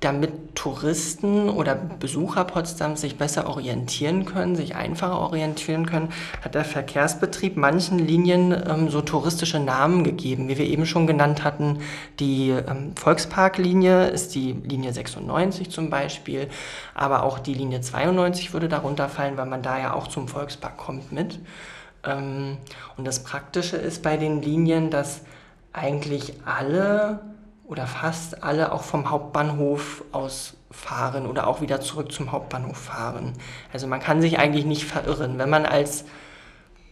damit 0.00 0.54
Touristen 0.54 1.50
oder 1.50 1.74
Besucher 1.74 2.44
Potsdams 2.44 3.02
sich 3.02 3.18
besser 3.18 3.46
orientieren 3.46 4.24
können, 4.24 4.56
sich 4.56 4.74
einfacher 4.74 5.18
orientieren 5.18 5.84
können, 5.84 6.08
hat 6.42 6.54
der 6.54 6.64
Verkehrsbetrieb 6.64 7.58
manchen 7.58 7.98
Linien 7.98 8.52
ähm, 8.66 8.88
so 8.88 9.02
touristische 9.02 9.60
Namen 9.60 10.02
gegeben, 10.02 10.48
wie 10.48 10.56
wir 10.56 10.66
eben 10.66 10.86
schon 10.86 11.06
genannt 11.06 11.44
hatten. 11.44 11.80
Die 12.18 12.48
ähm, 12.48 12.96
Volksparklinie 12.96 14.06
ist 14.06 14.34
die 14.34 14.52
Linie 14.52 14.94
96 14.94 15.70
zum 15.70 15.90
Beispiel, 15.90 16.48
aber 16.94 17.22
auch 17.22 17.38
die 17.38 17.54
Linie 17.54 17.82
92 17.82 18.54
würde 18.54 18.70
darunter 18.70 19.10
fallen, 19.10 19.36
weil 19.36 19.46
man 19.46 19.62
da 19.62 19.78
ja 19.78 19.92
auch 19.92 20.06
zum 20.06 20.28
Volkspark 20.28 20.78
kommt 20.78 21.12
mit. 21.12 21.38
Ähm, 22.06 22.56
und 22.96 23.06
das 23.06 23.22
Praktische 23.22 23.76
ist 23.76 24.02
bei 24.02 24.16
den 24.16 24.40
Linien, 24.40 24.88
dass 24.88 25.20
eigentlich 25.74 26.34
alle 26.46 27.20
oder 27.70 27.86
fast 27.86 28.42
alle 28.42 28.72
auch 28.72 28.82
vom 28.82 29.10
Hauptbahnhof 29.10 30.04
aus 30.10 30.54
fahren 30.72 31.26
oder 31.26 31.46
auch 31.46 31.60
wieder 31.60 31.80
zurück 31.80 32.10
zum 32.10 32.32
Hauptbahnhof 32.32 32.76
fahren. 32.76 33.32
Also 33.72 33.86
man 33.86 34.00
kann 34.00 34.20
sich 34.20 34.40
eigentlich 34.40 34.64
nicht 34.64 34.84
verirren. 34.84 35.38
Wenn 35.38 35.50
man 35.50 35.64
als 35.64 36.04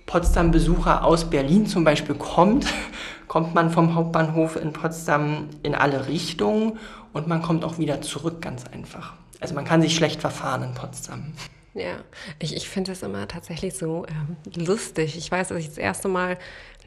Potsdam-Besucher 0.06 1.04
aus 1.04 1.30
Berlin 1.30 1.66
zum 1.66 1.82
Beispiel 1.82 2.14
kommt, 2.14 2.66
kommt 3.28 3.54
man 3.54 3.70
vom 3.70 3.96
Hauptbahnhof 3.96 4.54
in 4.54 4.72
Potsdam 4.72 5.48
in 5.64 5.74
alle 5.74 6.06
Richtungen 6.06 6.78
und 7.12 7.26
man 7.26 7.42
kommt 7.42 7.64
auch 7.64 7.78
wieder 7.78 8.00
zurück 8.00 8.40
ganz 8.40 8.64
einfach. 8.72 9.14
Also 9.40 9.56
man 9.56 9.64
kann 9.64 9.82
sich 9.82 9.96
schlecht 9.96 10.20
verfahren 10.20 10.62
in 10.62 10.74
Potsdam. 10.74 11.32
Ja, 11.74 11.96
ich, 12.38 12.56
ich 12.56 12.68
finde 12.68 12.92
das 12.92 13.02
immer 13.02 13.28
tatsächlich 13.28 13.74
so 13.74 14.06
ähm, 14.06 14.36
lustig. 14.64 15.16
Ich 15.16 15.30
weiß, 15.30 15.48
dass 15.48 15.58
ich 15.58 15.68
das 15.68 15.78
erste 15.78 16.08
Mal, 16.08 16.38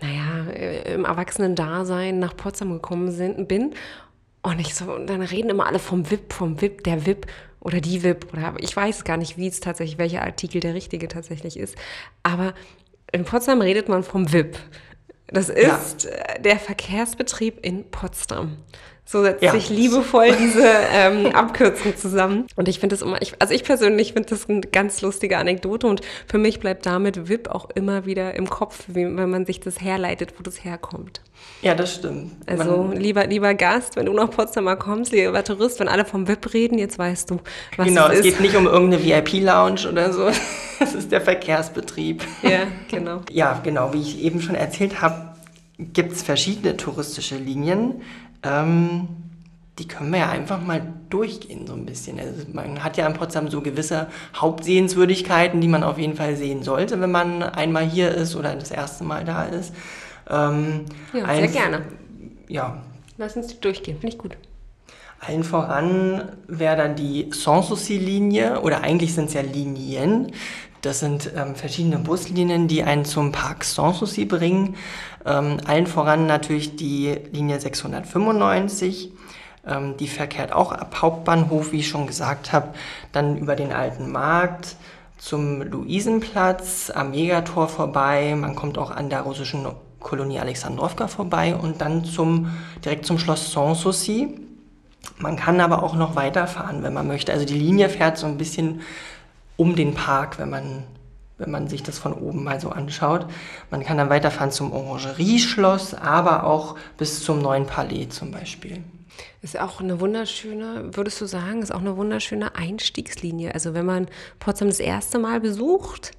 naja, 0.02 0.52
äh, 0.52 0.94
im 0.94 1.06
Erwachsenen-Dasein 1.06 2.20
nach 2.20 2.36
Potsdam 2.36 2.74
gekommen 2.74 3.12
sind, 3.12 3.48
bin. 3.48 3.74
Und 4.42 4.60
ich 4.60 4.74
so, 4.74 4.92
und 4.92 5.08
dann 5.08 5.22
reden 5.22 5.50
immer 5.50 5.68
alle 5.68 5.80
vom 5.80 6.10
VIP, 6.10 6.34
vom 6.34 6.62
VIP, 6.62 6.84
der 6.84 7.06
VIP 7.06 7.28
oder 7.60 7.80
die 7.80 8.04
VIP. 8.04 8.34
Oder 8.34 8.56
ich 8.60 8.76
weiß 8.76 9.04
gar 9.04 9.18
nicht, 9.18 9.38
wie 9.38 9.48
es 9.48 9.60
tatsächlich, 9.60 9.98
welcher 9.98 10.24
Artikel 10.24 10.60
der 10.60 10.74
richtige 10.74 11.08
tatsächlich 11.08 11.58
ist. 11.58 11.76
Aber 12.24 12.54
in 13.12 13.24
Potsdam 13.24 13.62
redet 13.62 13.88
man 13.88 14.04
vom 14.04 14.32
VIP. 14.32 14.58
Das 15.28 15.50
ist 15.50 16.06
äh, 16.06 16.42
der 16.42 16.58
Verkehrsbetrieb 16.58 17.64
in 17.66 17.90
Potsdam. 17.90 18.58
So 19.12 19.22
setzt 19.24 19.44
Ja. 19.44 19.52
sich 19.52 19.70
liebevoll 19.70 20.32
diese 20.40 20.64
ähm, 20.94 21.26
Abkürzung 21.36 21.98
zusammen. 21.98 22.46
Und 22.56 22.70
ich 22.70 22.80
finde 22.80 22.96
das 22.96 23.02
immer, 23.02 23.22
ich, 23.22 23.34
also 23.40 23.54
ich 23.54 23.64
persönlich 23.66 24.14
finde 24.14 24.30
das 24.30 24.48
eine 24.50 24.62
ganz 24.62 25.02
lustige 25.02 25.38
Anekdote 25.38 25.86
und 25.88 26.00
für 26.28 26.38
mich 26.38 26.60
bleibt 26.62 26.86
damit 26.86 27.28
VIP 27.28 27.50
auch 27.50 27.70
immer 27.76 28.06
wieder 28.06 28.36
im 28.36 28.50
Kopf, 28.50 28.86
wenn 28.88 29.14
man 29.30 29.46
sich 29.46 29.60
das 29.60 29.82
herleitet, 29.82 30.36
wo 30.38 30.44
das 30.44 30.64
herkommt. 30.64 31.20
Ja, 31.62 31.76
das 31.76 31.96
stimmt. 31.96 32.32
Also 32.46 32.84
Man- 32.84 32.98
lieber, 32.98 33.28
lieber 33.28 33.54
Gast, 33.54 33.98
wenn 33.98 34.06
du 34.06 34.14
nach 34.14 34.30
Potsdam 34.30 34.64
mal 34.64 34.78
kommst, 34.78 35.12
lieber 35.12 35.44
Tourist, 35.44 35.80
wenn 35.82 35.90
alle 35.90 36.06
vom 36.06 36.28
VIP 36.28 36.54
reden, 36.54 36.78
jetzt 36.78 36.98
weißt 36.98 37.32
du, 37.32 37.40
was 37.76 37.88
genau, 37.88 38.08
es 38.08 38.14
es 38.14 38.18
ist. 38.20 38.24
geht 38.26 38.40
nicht 38.42 38.56
um 38.56 38.66
irgendeine 38.68 39.04
VIP-Lounge 39.04 39.90
oder 39.92 40.14
so. 40.14 40.30
Es 40.84 40.96
ist 40.96 41.12
der 41.12 41.22
Verkehrsbetrieb. 41.22 42.24
Ja, 42.42 42.62
genau. 42.90 43.22
Ja, 43.30 43.60
genau, 43.64 43.94
wie 43.94 44.02
ich 44.02 44.24
eben 44.24 44.42
schon 44.42 44.56
erzählt 44.56 45.00
habe, 45.02 45.36
gibt 45.78 46.14
es 46.14 46.24
verschiedene 46.24 46.76
touristische 46.78 47.36
Linien. 47.36 48.02
Ähm, 48.44 49.08
die 49.80 49.88
können 49.88 50.12
wir 50.12 50.20
ja 50.20 50.30
einfach 50.30 50.62
mal 50.62 50.82
durchgehen, 51.10 51.66
so 51.66 51.74
ein 51.74 51.86
bisschen. 51.86 52.20
Also 52.20 52.44
man 52.54 52.84
hat 52.84 52.98
ja 52.98 53.08
in 53.08 53.14
Potsdam 53.14 53.50
so 53.50 53.62
gewisse 53.62 54.08
Hauptsehenswürdigkeiten, 54.36 55.62
die 55.62 55.68
man 55.68 55.84
auf 55.84 55.98
jeden 55.98 56.16
Fall 56.16 56.36
sehen 56.36 56.62
sollte, 56.64 57.00
wenn 57.02 57.12
man 57.12 57.42
einmal 57.44 57.86
hier 57.86 58.12
ist 58.12 58.36
oder 58.36 58.56
das 58.56 58.72
erste 58.72 59.04
Mal 59.04 59.26
da 59.26 59.44
ist. 59.46 59.74
Ähm, 60.30 60.86
Ja, 61.14 61.34
sehr 61.36 61.48
gerne. 61.48 61.82
Ja, 62.48 62.82
Lass 63.18 63.36
uns 63.36 63.48
die 63.48 63.60
durchgehen, 63.62 63.98
finde 64.00 64.16
ich 64.16 64.18
gut. 64.18 64.36
allen 65.20 65.44
voran 65.44 66.32
wäre 66.48 66.76
dann 66.76 66.96
die 66.96 67.30
Sanssouci-Linie, 67.32 68.62
oder 68.62 68.82
eigentlich 68.84 69.14
sind 69.14 69.26
es 69.26 69.34
ja 69.36 69.42
Linien. 69.42 70.32
Das 70.82 71.00
sind 71.00 71.32
ähm, 71.36 71.56
verschiedene 71.56 72.00
Buslinien, 72.00 72.68
die 72.68 72.84
einen 72.84 73.06
zum 73.06 73.32
Park 73.32 73.64
Sanssouci 73.64 74.26
bringen. 74.26 74.76
Ähm, 75.26 75.58
allen 75.66 75.86
voran 75.86 76.26
natürlich 76.26 76.76
die 76.76 77.16
Linie 77.32 77.60
695. 77.60 79.12
Ähm, 79.68 79.96
die 79.98 80.08
verkehrt 80.08 80.54
auch 80.54 80.72
ab 80.72 81.02
Hauptbahnhof, 81.02 81.72
wie 81.72 81.80
ich 81.80 81.88
schon 81.88 82.08
gesagt 82.08 82.52
habe, 82.52 82.70
dann 83.12 83.38
über 83.38 83.56
den 83.56 83.72
Alten 83.72 84.12
Markt 84.12 84.76
zum 85.20 85.62
Luisenplatz, 85.62 86.92
am 86.94 87.14
Jägertor 87.14 87.68
vorbei. 87.68 88.34
Man 88.36 88.56
kommt 88.56 88.80
auch 88.80 88.90
an 88.90 89.12
der 89.12 89.22
russischen 89.22 89.68
Kolonie 90.00 90.40
Alexandrowka 90.40 91.08
vorbei 91.08 91.56
und 91.56 91.80
dann 91.80 92.06
zum, 92.06 92.50
direkt 92.84 93.06
zum 93.06 93.20
Schloss 93.20 93.52
Sanssouci. 93.52 94.40
Man 95.20 95.36
kann 95.36 95.62
aber 95.62 95.84
auch 95.84 95.94
noch 95.94 96.16
weiterfahren, 96.16 96.82
wenn 96.82 96.94
man 96.94 97.08
möchte. 97.08 97.32
Also 97.32 97.46
die 97.46 97.54
Linie 97.54 97.90
fährt 97.90 98.18
so 98.18 98.26
ein 98.26 98.38
bisschen 98.38 98.82
um 99.62 99.76
den 99.76 99.94
Park, 99.94 100.40
wenn 100.40 100.50
man, 100.50 100.84
wenn 101.38 101.52
man 101.52 101.68
sich 101.68 101.84
das 101.84 102.00
von 102.00 102.14
oben 102.14 102.44
mal 102.44 102.60
so 102.60 102.70
anschaut. 102.70 103.28
Man 103.70 103.84
kann 103.84 103.96
dann 103.96 104.10
weiterfahren 104.10 104.50
zum 104.50 104.74
Orangerieschloss, 104.74 105.94
aber 105.94 106.46
auch 106.46 106.76
bis 106.98 107.24
zum 107.24 107.44
neuen 107.44 107.68
Palais 107.68 108.08
zum 108.10 108.32
Beispiel. 108.32 108.82
Ist 109.44 109.60
auch 109.60 109.80
eine 109.80 110.00
wunderschöne, 110.00 110.96
würdest 110.96 111.22
du 111.22 111.28
sagen, 111.28 111.62
ist 111.62 111.72
auch 111.72 111.82
eine 111.82 111.96
wunderschöne 111.96 112.56
Einstiegslinie. 112.56 113.54
Also 113.54 113.76
wenn 113.76 113.86
man 113.86 114.08
Potsdam 114.40 114.68
das 114.68 114.80
erste 114.80 115.20
Mal 115.20 115.40
besucht, 115.40 116.14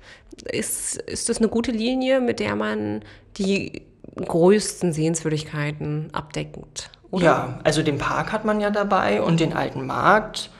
ist, 0.44 0.98
ist 0.98 1.28
das 1.28 1.38
eine 1.38 1.48
gute 1.48 1.72
Linie, 1.72 2.20
mit 2.20 2.38
der 2.38 2.54
man 2.54 3.00
die 3.38 3.82
größten 4.14 4.92
Sehenswürdigkeiten 4.92 6.10
abdeckt. 6.12 6.90
Oder? 7.10 7.24
Ja, 7.24 7.58
also 7.64 7.82
den 7.82 7.98
Park 7.98 8.30
hat 8.30 8.44
man 8.44 8.60
ja 8.60 8.70
dabei 8.70 9.20
und 9.20 9.40
den 9.40 9.52
alten 9.52 9.84
Markt. 9.84 10.50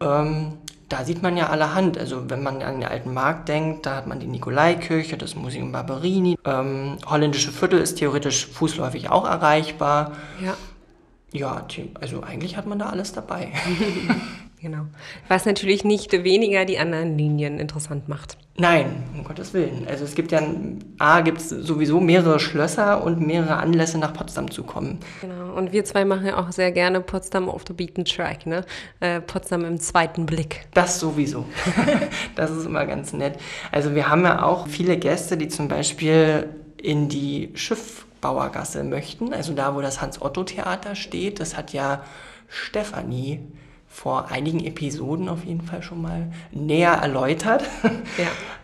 Ähm, 0.00 0.54
da 0.88 1.04
sieht 1.04 1.22
man 1.22 1.36
ja 1.36 1.48
allerhand. 1.48 1.98
Also 1.98 2.28
wenn 2.30 2.42
man 2.42 2.62
an 2.62 2.80
den 2.80 2.88
alten 2.88 3.12
Markt 3.14 3.48
denkt, 3.48 3.86
da 3.86 3.96
hat 3.96 4.06
man 4.06 4.20
die 4.20 4.26
Nikolaikirche, 4.26 5.16
das 5.16 5.34
Museum 5.34 5.72
Barberini. 5.72 6.38
Ähm, 6.44 6.98
holländische 7.06 7.52
Viertel 7.52 7.80
ist 7.80 7.96
theoretisch 7.96 8.46
fußläufig 8.46 9.10
auch 9.10 9.26
erreichbar. 9.26 10.12
Ja. 10.42 10.54
Ja, 11.32 11.66
also 12.00 12.22
eigentlich 12.22 12.56
hat 12.56 12.66
man 12.66 12.78
da 12.78 12.90
alles 12.90 13.12
dabei. 13.12 13.48
genau. 14.64 14.86
Was 15.28 15.44
natürlich 15.46 15.84
nicht 15.84 16.12
weniger 16.12 16.64
die 16.64 16.78
anderen 16.78 17.16
Linien 17.16 17.60
interessant 17.60 18.08
macht. 18.08 18.36
Nein, 18.56 19.02
um 19.14 19.24
Gottes 19.24 19.52
Willen. 19.52 19.86
Also 19.88 20.04
es 20.04 20.14
gibt 20.14 20.30
ja, 20.30 20.40
A, 20.98 21.20
gibt 21.20 21.38
es 21.38 21.48
sowieso 21.48 22.00
mehrere 22.00 22.38
Schlösser 22.38 23.04
und 23.04 23.20
mehrere 23.20 23.56
Anlässe 23.56 23.98
nach 23.98 24.12
Potsdam 24.12 24.50
zu 24.50 24.62
kommen. 24.62 25.00
Genau, 25.20 25.54
und 25.54 25.72
wir 25.72 25.84
zwei 25.84 26.04
machen 26.04 26.26
ja 26.26 26.38
auch 26.38 26.52
sehr 26.52 26.70
gerne 26.70 27.00
Potsdam 27.00 27.48
auf 27.48 27.64
the 27.66 27.72
beaten 27.72 28.04
track, 28.04 28.46
ne? 28.46 28.64
Äh, 29.00 29.20
Potsdam 29.20 29.64
im 29.64 29.80
zweiten 29.80 30.24
Blick. 30.24 30.66
Das 30.72 31.00
sowieso. 31.00 31.44
das 32.36 32.50
ist 32.52 32.66
immer 32.66 32.86
ganz 32.86 33.12
nett. 33.12 33.38
Also 33.72 33.94
wir 33.94 34.08
haben 34.08 34.22
ja 34.22 34.44
auch 34.44 34.68
viele 34.68 34.96
Gäste, 34.98 35.36
die 35.36 35.48
zum 35.48 35.66
Beispiel 35.68 36.48
in 36.80 37.08
die 37.08 37.50
Schiffbauergasse 37.54 38.84
möchten, 38.84 39.32
also 39.32 39.52
da, 39.52 39.74
wo 39.74 39.80
das 39.80 40.00
Hans-Otto-Theater 40.00 40.94
steht. 40.94 41.40
Das 41.40 41.56
hat 41.56 41.72
ja 41.72 42.04
Stefanie 42.48 43.40
vor 43.94 44.32
einigen 44.32 44.58
Episoden 44.64 45.28
auf 45.28 45.44
jeden 45.44 45.62
Fall 45.62 45.80
schon 45.80 46.02
mal 46.02 46.26
näher 46.50 46.90
erläutert. 46.90 47.62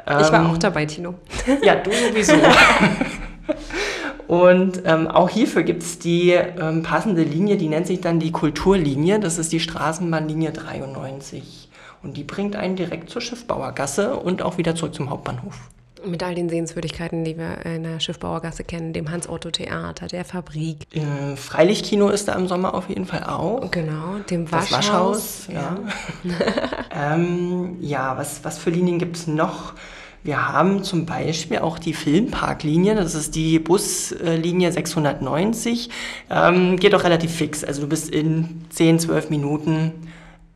Ja, 0.06 0.20
ich 0.20 0.32
war 0.32 0.40
ähm, 0.40 0.50
auch 0.50 0.58
dabei, 0.58 0.86
Tino. 0.86 1.14
Ja, 1.62 1.76
du 1.76 1.90
sowieso. 1.92 2.32
Und 4.26 4.82
ähm, 4.86 5.06
auch 5.06 5.28
hierfür 5.28 5.62
gibt 5.62 5.82
es 5.82 5.98
die 5.98 6.30
ähm, 6.30 6.82
passende 6.82 7.22
Linie, 7.22 7.58
die 7.58 7.68
nennt 7.68 7.86
sich 7.86 8.00
dann 8.00 8.18
die 8.18 8.32
Kulturlinie. 8.32 9.20
Das 9.20 9.38
ist 9.38 9.52
die 9.52 9.60
Straßenbahnlinie 9.60 10.52
93. 10.52 11.68
Und 12.02 12.16
die 12.16 12.24
bringt 12.24 12.56
einen 12.56 12.76
direkt 12.76 13.10
zur 13.10 13.20
Schiffbauergasse 13.20 14.16
und 14.16 14.42
auch 14.42 14.58
wieder 14.58 14.74
zurück 14.74 14.94
zum 14.94 15.10
Hauptbahnhof. 15.10 15.60
Mit 16.04 16.22
all 16.22 16.34
den 16.34 16.48
Sehenswürdigkeiten, 16.48 17.24
die 17.24 17.36
wir 17.36 17.64
in 17.66 17.82
der 17.82 18.00
Schiffbauergasse 18.00 18.64
kennen, 18.64 18.92
dem 18.92 19.10
Hans-Otto-Theater, 19.10 20.06
der 20.06 20.24
Fabrik. 20.24 20.86
Äh, 20.94 21.36
Freilichtkino 21.36 22.08
ist 22.08 22.28
da 22.28 22.34
im 22.34 22.48
Sommer 22.48 22.74
auf 22.74 22.88
jeden 22.88 23.06
Fall 23.06 23.24
auch. 23.24 23.70
Genau, 23.70 24.18
dem 24.30 24.50
Waschhaus. 24.50 24.70
Das 24.70 24.72
Waschhaus, 24.72 25.48
ja. 25.48 25.78
Ja, 26.24 27.14
ähm, 27.14 27.76
ja 27.80 28.16
was, 28.16 28.44
was 28.44 28.58
für 28.58 28.70
Linien 28.70 28.98
gibt 28.98 29.16
es 29.16 29.26
noch? 29.26 29.74
Wir 30.22 30.48
haben 30.52 30.84
zum 30.84 31.06
Beispiel 31.06 31.58
auch 31.58 31.78
die 31.78 31.94
Filmparklinie, 31.94 32.94
das 32.94 33.14
ist 33.14 33.34
die 33.34 33.58
Buslinie 33.58 34.70
690. 34.70 35.88
Ähm, 36.28 36.76
geht 36.76 36.94
auch 36.94 37.04
relativ 37.04 37.34
fix, 37.34 37.64
also 37.64 37.82
du 37.82 37.88
bist 37.88 38.10
in 38.10 38.66
10, 38.68 38.98
12 38.98 39.30
Minuten 39.30 39.92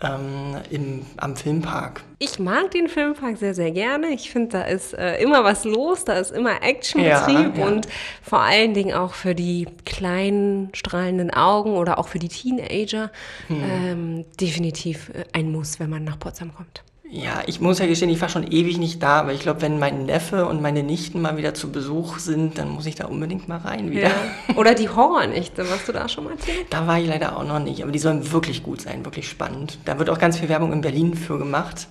ähm, 0.03 0.57
im, 0.71 1.07
am 1.17 1.37
Filmpark. 1.37 2.03
Ich 2.19 2.39
mag 2.39 2.71
den 2.73 2.89
Filmpark 2.89 3.39
sehr, 3.39 3.55
sehr 3.55 3.71
gerne. 3.71 4.09
Ich 4.09 4.31
finde, 4.31 4.59
da 4.59 4.63
ist 4.63 4.95
äh, 4.95 5.23
immer 5.23 5.45
was 5.45 5.65
los, 5.65 6.05
da 6.05 6.15
ist 6.15 6.31
immer 6.31 6.63
Actionbetrieb 6.63 7.57
ja, 7.57 7.61
ja. 7.61 7.67
und 7.67 7.89
vor 8.23 8.41
allen 8.41 8.75
Dingen 8.75 8.95
auch 8.95 9.15
für 9.15 9.35
die 9.35 9.67
kleinen, 9.85 10.71
strahlenden 10.75 11.33
Augen 11.33 11.75
oder 11.75 11.99
auch 11.99 12.09
für 12.09 12.19
die 12.19 12.29
Teenager 12.29 13.11
hm. 13.49 13.63
ähm, 13.63 14.25
definitiv 14.41 15.11
äh, 15.11 15.25
ein 15.33 15.53
Muss, 15.53 15.79
wenn 15.81 15.91
man 15.91 16.05
nach 16.05 16.19
Potsdam 16.19 16.55
kommt. 16.55 16.83
Ja, 17.11 17.43
ich 17.47 17.61
muss 17.61 17.79
ja 17.79 17.87
gestehen, 17.87 18.11
ich 18.11 18.21
war 18.21 18.29
schon 18.29 18.51
ewig 18.51 18.79
nicht 18.79 19.03
da, 19.03 19.21
aber 19.21 19.33
ich 19.33 19.41
glaube, 19.41 19.63
wenn 19.63 19.79
mein 19.79 20.07
Neffe 20.07 20.47
und 20.47 20.63
meine 20.63 20.83
Nichten 20.83 21.21
mal 21.21 21.37
wieder 21.37 21.55
zu 21.55 21.71
Besuch 21.71 22.19
sind, 22.19 22.59
dann 22.59 22.71
muss 22.71 22.87
ich 22.87 22.95
da 22.95 23.07
unbedingt 23.07 23.47
mal 23.47 23.59
rein 23.59 23.91
wieder. 23.91 24.09
Ja. 24.09 24.57
Oder 24.57 24.75
die 24.75 24.89
Horrornächte, 24.89 25.69
warst 25.69 25.87
du 25.87 25.93
da 25.93 26.09
schon 26.09 26.25
mal? 26.25 26.37
Thema? 26.37 26.59
Da 26.71 26.87
war 26.87 26.99
ich 26.99 27.07
leider 27.07 27.37
auch 27.37 27.45
noch 27.45 27.61
nicht, 27.61 27.83
aber 27.83 27.93
die 27.93 27.99
sollen 27.99 28.33
wirklich 28.33 28.63
gut 28.63 28.81
sein, 28.81 29.05
wirklich 29.05 29.29
spannend. 29.29 29.79
Da 29.85 29.99
wird 29.99 30.09
auch 30.09 30.19
ganz 30.19 30.39
viel 30.39 30.49
Werbung 30.49 30.73
in 30.73 30.81
Berlin 30.81 31.15
für 31.15 31.39
gemacht. 31.39 31.89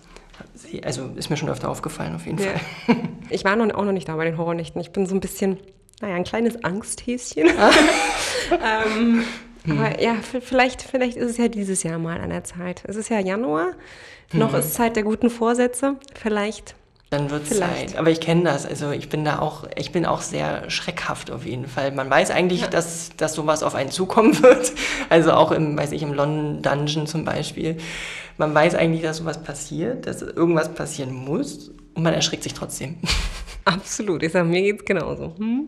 Also 0.84 1.12
ist 1.16 1.30
mir 1.30 1.38
schon 1.38 1.50
öfter 1.50 1.70
aufgefallen, 1.70 2.16
auf 2.16 2.26
jeden 2.26 2.40
ja. 2.40 2.50
Fall. 2.86 2.96
Ich 3.30 3.46
war 3.46 3.56
noch, 3.56 3.74
auch 3.76 3.86
noch 3.86 3.92
nicht 3.92 4.10
da 4.10 4.16
bei 4.16 4.26
den 4.26 4.38
Horrornächten. 4.38 4.82
Ich 4.82 4.92
bin 4.92 5.06
so 5.06 5.14
ein 5.14 5.20
bisschen, 5.20 5.58
naja, 6.02 6.16
ein 6.16 6.24
kleines 6.24 6.64
Angsthäschen. 6.64 7.48
ähm, 8.52 9.24
hm. 9.64 9.80
Aber 9.80 10.02
ja, 10.02 10.16
vielleicht, 10.22 10.82
vielleicht 10.82 11.18
ist 11.18 11.32
es 11.32 11.38
ja 11.38 11.48
dieses 11.48 11.84
Jahr 11.84 12.00
mal 12.00 12.20
an 12.20 12.30
der 12.30 12.44
Zeit. 12.44 12.84
Es 12.88 12.96
ist 12.96 13.10
ja 13.10 13.20
Januar. 13.20 13.74
Noch 14.34 14.52
mhm. 14.52 14.60
ist 14.60 14.74
Zeit 14.74 14.96
der 14.96 15.04
guten 15.04 15.30
Vorsätze. 15.30 15.96
Vielleicht. 16.16 16.76
Dann 17.14 17.30
wird 17.30 17.44
es 17.44 17.60
Zeit. 17.60 17.96
Aber 17.96 18.10
ich 18.10 18.20
kenne 18.20 18.44
das. 18.44 18.66
Also 18.66 18.90
ich 18.90 19.08
bin 19.08 19.24
da 19.24 19.38
auch, 19.38 19.66
ich 19.76 19.92
bin 19.92 20.06
auch 20.06 20.22
sehr 20.22 20.70
schreckhaft 20.72 21.30
auf 21.30 21.46
jeden 21.46 21.68
Fall. 21.68 21.92
Man 21.92 22.10
weiß 22.10 22.32
eigentlich, 22.32 22.62
ja. 22.62 22.68
dass, 22.68 23.12
dass 23.18 23.36
sowas 23.36 23.62
auf 23.62 23.76
einen 23.76 23.92
zukommen 23.92 24.42
wird. 24.42 24.74
Also 25.10 25.34
auch 25.34 25.52
im, 25.52 25.78
weiß 25.78 25.92
ich, 25.92 26.02
im 26.02 26.14
London 26.14 26.64
Dungeon 26.64 27.06
zum 27.06 27.24
Beispiel. 27.24 27.78
Man 28.38 28.56
weiß 28.56 28.74
eigentlich, 28.74 29.04
dass 29.04 29.18
sowas 29.18 29.44
passiert, 29.44 30.08
dass 30.08 30.24
irgendwas 30.24 30.74
passieren 30.74 31.14
muss 31.14 31.70
und 31.94 32.02
man 32.02 32.16
erschreckt 32.16 32.42
sich 32.42 32.56
trotzdem. 32.56 32.98
Absolut. 33.66 34.24
Ich 34.24 34.32
sage, 34.32 34.50
mir 34.50 34.64
geht 34.64 34.80
es 34.80 34.86
genauso. 34.86 35.36
Hm? 35.38 35.68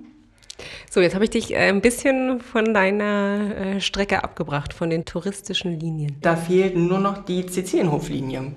So, 0.90 1.02
jetzt 1.02 1.16
habe 1.16 1.26
ich 1.26 1.32
dich 1.32 1.54
äh, 1.54 1.70
ein 1.70 1.82
bisschen 1.82 2.40
von 2.40 2.74
deiner 2.74 3.56
äh, 3.58 3.82
Strecke 3.82 4.24
abgebracht, 4.24 4.74
von 4.74 4.90
den 4.90 5.06
touristischen 5.06 5.80
Linien. 5.80 6.16
Da 6.22 6.36
fehlt 6.36 6.76
nur 6.78 7.00
noch 7.00 7.26
die 7.26 7.46
Cecilienhoflinie, 7.46 8.54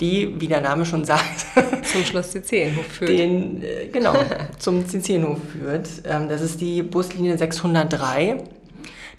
die, 0.00 0.40
wie 0.40 0.46
der 0.46 0.60
Name 0.60 0.86
schon 0.86 1.04
sagt, 1.04 1.46
zum 1.84 2.04
Schloss 2.04 2.30
Cecilienhof 2.30 2.86
führt. 2.86 3.10
Den, 3.10 3.62
äh, 3.62 3.88
genau, 3.88 4.14
zum 4.58 4.86
Cecilienhof 4.86 5.38
führt. 5.52 5.88
Ähm, 6.04 6.28
das 6.28 6.40
ist 6.40 6.60
die 6.60 6.82
Buslinie 6.82 7.36
603. 7.36 8.44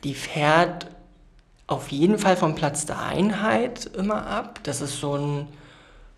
Die 0.04 0.14
fährt 0.14 0.88
auf 1.68 1.90
jeden 1.90 2.18
Fall 2.18 2.38
vom 2.38 2.56
Platz 2.56 2.86
der 2.86 3.06
Einheit 3.06 3.92
immer 3.98 4.26
ab. 4.26 4.62
Das 4.64 4.80
ist 4.80 5.00
so 5.02 5.16
ein 5.16 5.48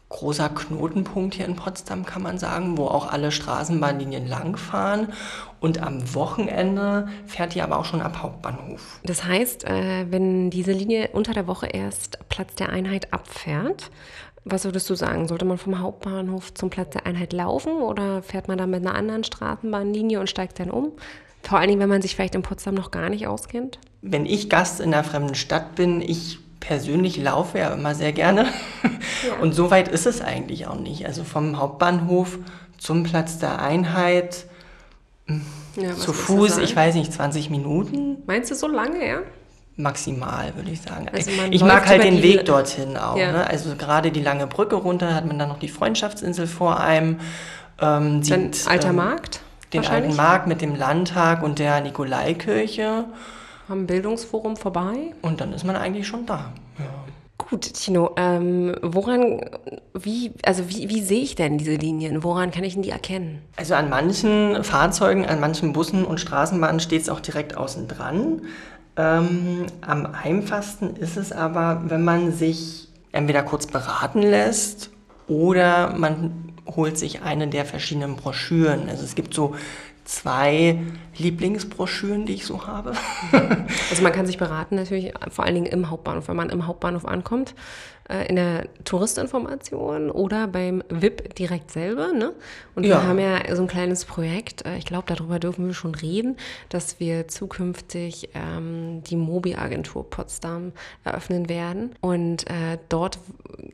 großer 0.09 0.49
Knotenpunkt 0.49 1.35
hier 1.35 1.45
in 1.45 1.55
Potsdam, 1.55 2.05
kann 2.05 2.23
man 2.23 2.39
sagen, 2.39 2.77
wo 2.77 2.85
auch 2.85 3.11
alle 3.11 3.31
Straßenbahnlinien 3.31 4.27
langfahren. 4.27 5.13
Und 5.59 5.81
am 5.81 6.15
Wochenende 6.15 7.07
fährt 7.27 7.53
die 7.53 7.61
aber 7.61 7.77
auch 7.77 7.85
schon 7.85 8.01
ab 8.01 8.23
Hauptbahnhof. 8.23 8.99
Das 9.03 9.23
heißt, 9.23 9.65
äh, 9.65 10.07
wenn 10.09 10.49
diese 10.49 10.71
Linie 10.71 11.09
unter 11.13 11.33
der 11.33 11.47
Woche 11.47 11.67
erst 11.67 12.17
Platz 12.29 12.55
der 12.55 12.69
Einheit 12.69 13.13
abfährt, 13.13 13.91
was 14.45 14.65
würdest 14.65 14.89
du 14.89 14.95
sagen? 14.95 15.27
Sollte 15.27 15.45
man 15.45 15.57
vom 15.57 15.79
Hauptbahnhof 15.79 16.53
zum 16.53 16.69
Platz 16.69 16.93
der 16.93 17.05
Einheit 17.05 17.33
laufen 17.33 17.73
oder 17.73 18.23
fährt 18.23 18.47
man 18.47 18.57
dann 18.57 18.71
mit 18.71 18.85
einer 18.85 18.95
anderen 18.95 19.23
Straßenbahnlinie 19.23 20.19
und 20.19 20.29
steigt 20.29 20.59
dann 20.59 20.71
um? 20.71 20.93
Vor 21.43 21.59
allen 21.59 21.69
Dingen, 21.69 21.79
wenn 21.79 21.89
man 21.89 22.01
sich 22.01 22.15
vielleicht 22.15 22.35
in 22.35 22.41
Potsdam 22.41 22.73
noch 22.73 22.91
gar 22.91 23.09
nicht 23.09 23.27
auskennt? 23.27 23.79
Wenn 24.01 24.25
ich 24.25 24.49
Gast 24.49 24.79
in 24.79 24.93
einer 24.93 25.03
fremden 25.03 25.35
Stadt 25.35 25.75
bin, 25.75 26.01
ich 26.01 26.39
persönlich 26.59 27.17
laufe 27.17 27.59
ja 27.59 27.73
immer 27.73 27.95
sehr 27.95 28.13
gerne. 28.13 28.47
Ja. 29.27 29.41
Und 29.41 29.53
so 29.53 29.69
weit 29.69 29.89
ist 29.89 30.05
es 30.05 30.21
eigentlich 30.21 30.67
auch 30.67 30.79
nicht. 30.79 31.05
Also 31.05 31.25
vom 31.25 31.59
Hauptbahnhof 31.59 32.39
zum 32.77 33.03
Platz 33.03 33.37
der 33.37 33.61
Einheit 33.61 34.45
hm, 35.25 35.41
ja, 35.75 35.93
zu 35.93 36.13
Fuß, 36.13 36.57
ich 36.59 36.73
weiß 36.73 36.95
nicht, 36.95 37.11
20 37.11 37.49
Minuten. 37.49 38.17
Meinst 38.27 38.49
du 38.49 38.55
so 38.55 38.67
lange, 38.67 39.05
ja? 39.05 39.17
Maximal, 39.75 40.55
würde 40.55 40.71
ich 40.71 40.81
sagen. 40.81 41.07
Also 41.11 41.31
ich 41.51 41.63
mag 41.63 41.87
halt 41.87 42.03
den 42.03 42.21
Weg 42.21 42.45
dorthin 42.45 42.97
auch. 42.97 43.17
Ja. 43.17 43.31
Ne? 43.31 43.47
Also 43.47 43.75
gerade 43.75 44.11
die 44.11 44.21
lange 44.21 44.47
Brücke 44.47 44.75
runter 44.75 45.13
hat 45.13 45.25
man 45.25 45.39
dann 45.39 45.49
noch 45.49 45.59
die 45.59 45.69
Freundschaftsinsel 45.69 46.47
vor 46.47 46.79
einem. 46.79 47.19
Ähm, 47.81 48.23
sieht, 48.23 48.67
alter 48.67 48.89
ähm, 48.89 48.95
Markt? 48.95 49.41
Den 49.73 49.85
alten 49.85 50.15
Markt 50.15 50.47
mit 50.47 50.61
dem 50.61 50.75
Landtag 50.75 51.43
und 51.43 51.59
der 51.59 51.79
Nikolaikirche 51.81 53.05
am 53.69 53.87
Bildungsforum 53.87 54.57
vorbei. 54.57 55.13
Und 55.21 55.41
dann 55.41 55.53
ist 55.53 55.63
man 55.63 55.75
eigentlich 55.75 56.07
schon 56.07 56.25
da. 56.25 56.53
Ja. 56.77 56.85
Gut, 57.49 57.73
Tino, 57.73 58.11
ähm, 58.17 58.75
woran, 58.81 59.41
wie, 59.93 60.31
also 60.43 60.69
wie, 60.69 60.89
wie 60.89 61.01
sehe 61.01 61.21
ich 61.21 61.35
denn 61.35 61.57
diese 61.57 61.75
Linien? 61.75 62.21
Woran 62.21 62.51
kann 62.51 62.63
ich 62.63 62.73
denn 62.73 62.83
die 62.83 62.89
erkennen? 62.89 63.41
Also 63.55 63.75
an 63.75 63.89
manchen 63.89 64.63
Fahrzeugen, 64.63 65.25
an 65.25 65.39
manchen 65.39 65.73
Bussen 65.73 66.03
und 66.03 66.19
Straßenbahnen 66.19 66.79
steht 66.79 67.01
es 67.01 67.09
auch 67.09 67.21
direkt 67.21 67.55
außen 67.57 67.87
dran. 67.87 68.41
Ähm, 68.97 69.65
am 69.81 70.05
einfachsten 70.05 70.95
ist 70.97 71.15
es 71.15 71.31
aber, 71.31 71.83
wenn 71.87 72.03
man 72.03 72.33
sich 72.33 72.89
entweder 73.13 73.41
kurz 73.41 73.65
beraten 73.65 74.21
lässt 74.21 74.91
oder 75.27 75.95
man 75.97 76.53
holt 76.75 76.97
sich 76.97 77.21
eine 77.21 77.47
der 77.47 77.65
verschiedenen 77.65 78.15
Broschüren. 78.15 78.89
Also 78.89 79.03
es 79.03 79.15
gibt 79.15 79.33
so 79.33 79.55
zwei 80.09 80.79
Lieblingsbroschüren, 81.17 82.25
die 82.25 82.33
ich 82.33 82.45
so 82.45 82.65
habe. 82.65 82.93
Also 83.89 84.01
man 84.01 84.11
kann 84.11 84.25
sich 84.25 84.39
beraten 84.39 84.75
natürlich 84.75 85.13
vor 85.29 85.45
allen 85.45 85.53
Dingen 85.53 85.67
im 85.67 85.89
Hauptbahnhof, 85.91 86.27
wenn 86.27 86.35
man 86.35 86.49
im 86.49 86.65
Hauptbahnhof 86.65 87.05
ankommt, 87.05 87.53
in 88.27 88.35
der 88.37 88.67
Touristinformation 88.85 90.09
oder 90.09 90.47
beim 90.47 90.83
VIP 90.89 91.35
direkt 91.35 91.71
selber. 91.71 92.11
Ne? 92.13 92.33
Und 92.75 92.85
Ja. 92.85 92.97
wir 93.01 93.07
haben 93.07 93.19
ja 93.19 93.55
so 93.55 93.61
ein 93.61 93.67
kleines 93.67 94.05
Projekt, 94.05 94.65
äh, 94.65 94.77
ich 94.77 94.85
glaube, 94.85 95.03
darüber 95.07 95.39
dürfen 95.39 95.67
wir 95.67 95.73
schon 95.73 95.93
reden, 95.95 96.37
dass 96.69 96.99
wir 96.99 97.27
zukünftig 97.27 98.29
ähm, 98.33 99.03
die 99.03 99.15
Mobi-Agentur 99.15 100.09
Potsdam 100.09 100.71
eröffnen 101.03 101.49
werden. 101.49 101.91
Und 102.01 102.49
äh, 102.49 102.77
dort 102.89 103.19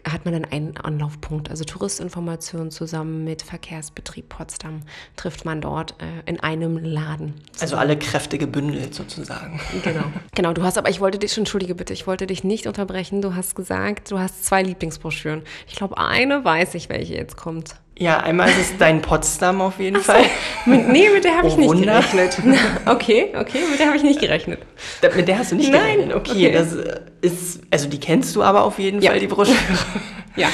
hat 0.10 0.26
man 0.26 0.34
dann 0.34 0.46
einen 0.46 0.76
Anlaufpunkt, 0.78 1.50
also 1.50 1.64
Touristinformation 1.64 2.72
zusammen 2.72 3.24
mit 3.24 3.42
Verkehrsbetrieb 3.42 4.30
Potsdam 4.30 4.82
trifft 5.16 5.46
man 5.46 5.62
dort 5.62 5.96
äh, 6.02 6.30
in 6.30 6.40
einem 6.40 6.78
Laden. 6.78 7.36
Also 7.62 7.78
alle 7.78 7.98
Kräfte 7.98 8.38
gebündelt 8.38 8.94
sozusagen. 8.96 9.60
Genau. 9.84 10.04
Genau, 10.34 10.54
du 10.54 10.64
hast 10.64 10.78
aber, 10.78 10.90
ich 10.90 11.00
wollte 11.00 11.20
dich, 11.20 11.38
entschuldige 11.38 11.76
bitte, 11.76 11.94
ich 11.94 12.08
wollte 12.08 12.28
dich 12.28 12.44
nicht 12.44 12.68
unterbrechen. 12.68 13.22
Du 13.22 13.36
hast 13.36 13.56
gesagt, 13.56 14.12
du 14.12 14.20
hast 14.20 14.25
zwei 14.30 14.62
Lieblingsbroschüren. 14.64 15.42
Ich 15.68 15.76
glaube, 15.76 15.98
eine 15.98 16.44
weiß 16.46 16.76
ich, 16.76 16.90
welche 16.90 17.14
jetzt 17.16 17.38
kommt. 17.38 17.76
Ja, 17.98 18.18
einmal 18.20 18.50
ist 18.50 18.58
es 18.60 18.78
dein 18.78 19.02
Potsdam 19.02 19.62
auf 19.62 19.80
jeden 19.80 20.02
Fall. 20.02 20.26
Mit, 20.66 20.90
nee, 20.90 21.08
mit 21.14 21.24
der 21.24 21.38
habe 21.38 21.48
ich 21.48 21.54
Oh, 21.54 21.58
nicht 21.60 21.70
Wunder. 21.70 22.02
gerechnet. 22.12 22.38
okay, 22.86 23.34
okay, 23.40 23.60
mit 23.72 23.80
der 23.80 23.88
habe 23.88 23.96
ich 23.96 24.04
nicht 24.04 24.20
gerechnet. 24.20 24.60
Da- 25.02 25.16
Mit 25.16 25.28
der 25.30 25.40
hast 25.40 25.52
du 25.54 25.56
nicht 25.56 25.72
Nein, 25.72 25.96
gerechnet. 26.00 26.16
Okay, 26.16 26.48
okay. 26.48 26.52
das 26.52 26.76
ist, 27.22 27.62
also 27.72 27.88
die 27.88 28.00
kennst 28.00 28.36
du 28.36 28.44
aber 28.44 28.64
auf 28.66 28.80
jeden 28.80 29.02
Ja. 29.02 29.12
Fall, 29.12 29.20
die 29.20 29.28
Broschüre. 29.28 29.58
Ja. 30.36 30.50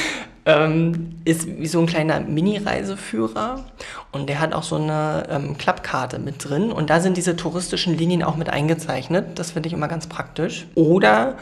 ähm, 0.45 1.15
ist 1.25 1.47
wie 1.47 1.65
so 1.65 1.79
ein 1.79 1.87
kleiner 1.87 2.19
Mini-Reiseführer 2.19 3.65
und 4.11 4.29
der 4.29 4.39
hat 4.39 4.53
auch 4.53 4.61
so 4.63 4.75
eine 4.75 5.23
ähm, 5.31 5.57
Klappkarte 5.57 6.19
mit 6.19 6.47
drin 6.47 6.71
und 6.71 6.89
da 6.91 6.99
sind 6.99 7.17
diese 7.17 7.35
touristischen 7.35 7.97
Linien 7.97 8.21
auch 8.23 8.35
mit 8.35 8.49
eingezeichnet. 8.49 9.39
Das 9.39 9.51
finde 9.51 9.67
ich 9.67 9.73
immer 9.73 9.87
ganz 9.87 10.05
praktisch. 10.07 10.67
Oder 10.75 11.35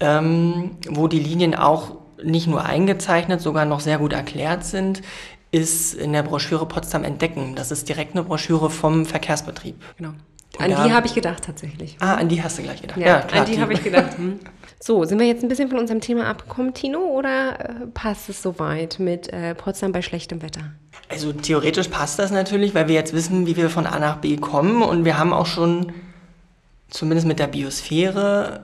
ähm, 0.00 0.72
wo 0.88 1.08
die 1.08 1.20
Linien 1.20 1.54
auch 1.54 1.96
nicht 2.22 2.46
nur 2.46 2.64
eingezeichnet, 2.64 3.40
sogar 3.40 3.64
noch 3.64 3.80
sehr 3.80 3.98
gut 3.98 4.12
erklärt 4.12 4.64
sind, 4.64 5.02
ist 5.50 5.94
in 5.94 6.12
der 6.12 6.22
Broschüre 6.22 6.66
Potsdam 6.66 7.04
Entdecken. 7.04 7.54
Das 7.54 7.70
ist 7.70 7.88
direkt 7.88 8.14
eine 8.14 8.24
Broschüre 8.24 8.70
vom 8.70 9.06
Verkehrsbetrieb. 9.06 9.76
Genau. 9.98 10.10
An 10.58 10.70
Ja. 10.70 10.84
die 10.86 10.92
habe 10.92 11.06
ich 11.06 11.14
gedacht 11.14 11.44
tatsächlich. 11.44 11.96
Ah, 12.00 12.14
an 12.14 12.28
die 12.28 12.42
hast 12.42 12.58
du 12.58 12.62
gleich 12.62 12.80
gedacht. 12.80 12.98
Ja, 12.98 13.20
klar, 13.20 13.44
an 13.44 13.50
die 13.50 13.60
habe 13.60 13.72
ich 13.72 13.82
gedacht. 13.84 14.16
Hm. 14.16 14.38
So, 14.80 15.04
sind 15.04 15.18
wir 15.18 15.26
jetzt 15.26 15.42
ein 15.42 15.48
bisschen 15.48 15.68
von 15.70 15.78
unserem 15.78 16.00
Thema 16.00 16.26
abgekommen, 16.26 16.74
Tino, 16.74 16.98
oder 16.98 17.58
äh, 17.58 17.86
passt 17.92 18.28
es 18.28 18.42
soweit 18.42 18.98
mit 18.98 19.32
äh, 19.32 19.54
Potsdam 19.54 19.92
bei 19.92 20.02
schlechtem 20.02 20.42
Wetter? 20.42 20.60
Also 21.08 21.32
theoretisch 21.32 21.88
passt 21.88 22.18
das 22.18 22.30
natürlich, 22.30 22.74
weil 22.74 22.88
wir 22.88 22.94
jetzt 22.94 23.12
wissen, 23.14 23.46
wie 23.46 23.56
wir 23.56 23.70
von 23.70 23.86
A 23.86 23.98
nach 23.98 24.16
B 24.16 24.36
kommen 24.36 24.82
und 24.82 25.04
wir 25.04 25.18
haben 25.18 25.32
auch 25.32 25.46
schon 25.46 25.92
zumindest 26.88 27.26
mit 27.26 27.38
der 27.38 27.46
Biosphäre 27.46 28.62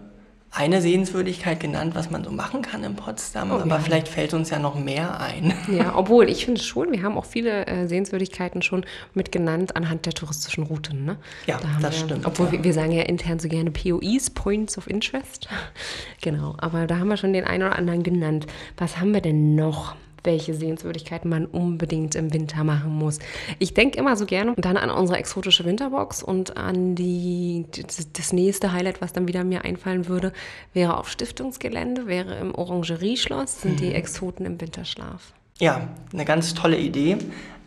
eine 0.52 0.83
Sehenswürdigkeit 0.83 1.61
genannt, 1.61 1.95
was 1.95 2.11
man 2.11 2.25
so 2.25 2.30
machen 2.30 2.62
kann 2.62 2.83
in 2.83 2.97
Potsdam, 2.97 3.52
aber 3.52 3.66
ja. 3.66 3.78
vielleicht 3.78 4.09
fällt 4.09 4.35
uns 4.35 4.50
ja 4.50 4.59
noch 4.59 4.75
mehr 4.75 5.21
ein. 5.21 5.54
Ja, 5.71 5.95
obwohl 5.95 6.28
ich 6.28 6.47
finde 6.47 6.61
schon, 6.61 6.90
wir 6.90 7.02
haben 7.02 7.16
auch 7.16 7.25
viele 7.25 7.66
äh, 7.66 7.87
Sehenswürdigkeiten 7.87 8.61
schon 8.61 8.85
mit 9.14 9.30
genannt 9.30 9.76
anhand 9.76 10.04
der 10.04 10.14
touristischen 10.14 10.64
Routen. 10.64 11.04
Ne? 11.04 11.16
Ja, 11.47 11.59
Da 11.59 11.69
das 11.80 11.95
wir, 11.95 12.07
stimmt, 12.07 12.26
Obwohl 12.26 12.47
ja. 12.47 12.52
wir, 12.52 12.64
wir 12.64 12.73
sagen 12.73 12.90
ja 12.90 13.02
intern 13.02 13.38
so 13.38 13.49
gerne 13.49 13.71
POIs, 13.71 14.30
Points 14.30 14.76
of 14.76 14.88
Interest. 14.88 15.49
genau, 16.21 16.57
aber 16.59 16.87
da 16.87 16.99
haben 16.99 17.09
wir 17.09 17.16
schon 17.16 17.33
den 17.33 17.45
einen 17.45 17.62
oder 17.62 17.76
anderen 17.76 18.02
genannt. 18.02 18.47
Was 18.76 18.99
haben 18.99 19.14
wir 19.14 19.21
denn 19.21 19.54
noch? 19.54 19.95
Welche 20.25 20.55
Sehenswürdigkeiten 20.55 21.29
man 21.31 21.47
unbedingt 21.47 22.15
im 22.15 22.33
Winter 22.33 22.65
machen 22.65 22.93
muss. 22.93 23.19
Ich 23.59 23.75
denke 23.75 23.99
immer 23.99 24.17
so 24.17 24.27
gerne 24.27 24.55
dann 24.57 24.77
an 24.77 24.91
unsere 24.91 25.19
exotische 25.19 25.65
Winterbox 25.65 26.23
und 26.23 26.57
an 26.57 26.95
die, 26.95 27.67
das, 28.12 28.33
nächste 28.33 28.73
Highlight, 28.73 29.00
was 29.00 29.12
dann 29.12 29.29
wieder 29.29 29.45
mir 29.45 29.65
einfallen 29.65 30.09
würde, 30.09 30.33
wäre 30.73 30.97
auf 30.97 31.09
Stiftungsgelände, 31.09 32.07
wäre 32.07 32.37
im 32.37 32.55
Orangerieschloss, 32.55 33.62
sind 33.62 33.73
Mhm. 33.73 33.77
die 33.77 33.95
Exoten 33.95 34.47
im 34.47 34.61
Winterschlaf. 34.61 35.33
Ja, 35.59 35.89
eine 36.12 36.25
ganz 36.25 36.55
tolle 36.55 36.79
Idee. 36.79 37.19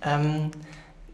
Ähm, 0.03 0.51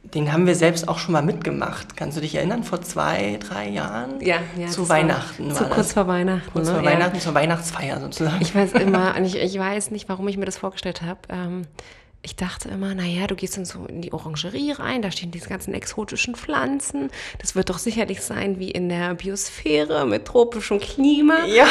den 0.03 0.31
haben 0.33 0.47
wir 0.47 0.55
selbst 0.55 0.87
auch 0.87 0.97
schon 0.97 1.11
mal 1.13 1.21
mitgemacht. 1.21 1.95
Kannst 1.95 2.17
du 2.17 2.21
dich 2.21 2.33
erinnern? 2.35 2.63
Vor 2.63 2.81
zwei, 2.81 3.37
drei 3.47 3.69
Jahren? 3.69 4.21
Ja, 4.21 4.37
ja. 4.57 4.67
Zu 4.67 4.81
das 4.81 4.89
war 4.89 4.97
Weihnachten 4.97 5.51
Zu 5.51 5.61
war 5.61 5.69
kurz 5.69 5.87
das. 5.87 5.93
vor 5.93 6.07
Weihnachten. 6.07 6.51
Kurz 6.51 6.67
ne? 6.67 6.73
vor 6.73 6.83
Ja. 6.83 6.89
Weihnachten, 6.91 7.19
zur 7.19 7.33
Weihnachtsfeier 7.33 7.99
sozusagen. 7.99 8.41
Ich 8.41 8.55
weiß 8.55 8.73
immer, 8.73 9.19
ich, 9.21 9.35
ich 9.35 9.59
weiß 9.59 9.91
nicht, 9.91 10.09
warum 10.09 10.27
ich 10.27 10.37
mir 10.37 10.45
das 10.45 10.57
vorgestellt 10.57 11.01
habe. 11.01 11.19
Ähm, 11.29 11.67
ich 12.21 12.35
dachte 12.35 12.67
immer, 12.67 12.95
naja, 12.95 13.27
du 13.27 13.35
gehst 13.35 13.55
dann 13.55 13.63
so 13.63 13.85
in 13.85 14.01
die 14.01 14.11
Orangerie 14.11 14.71
rein, 14.73 15.01
da 15.01 15.09
stehen 15.09 15.31
diese 15.31 15.47
ganzen 15.47 15.73
exotischen 15.73 16.35
Pflanzen. 16.35 17.11
Das 17.39 17.55
wird 17.55 17.69
doch 17.69 17.77
sicherlich 17.77 18.21
sein 18.21 18.59
wie 18.59 18.71
in 18.71 18.89
der 18.89 19.13
Biosphäre 19.13 20.05
mit 20.05 20.25
tropischem 20.25 20.79
Klima. 20.79 21.45
ja, 21.45 21.67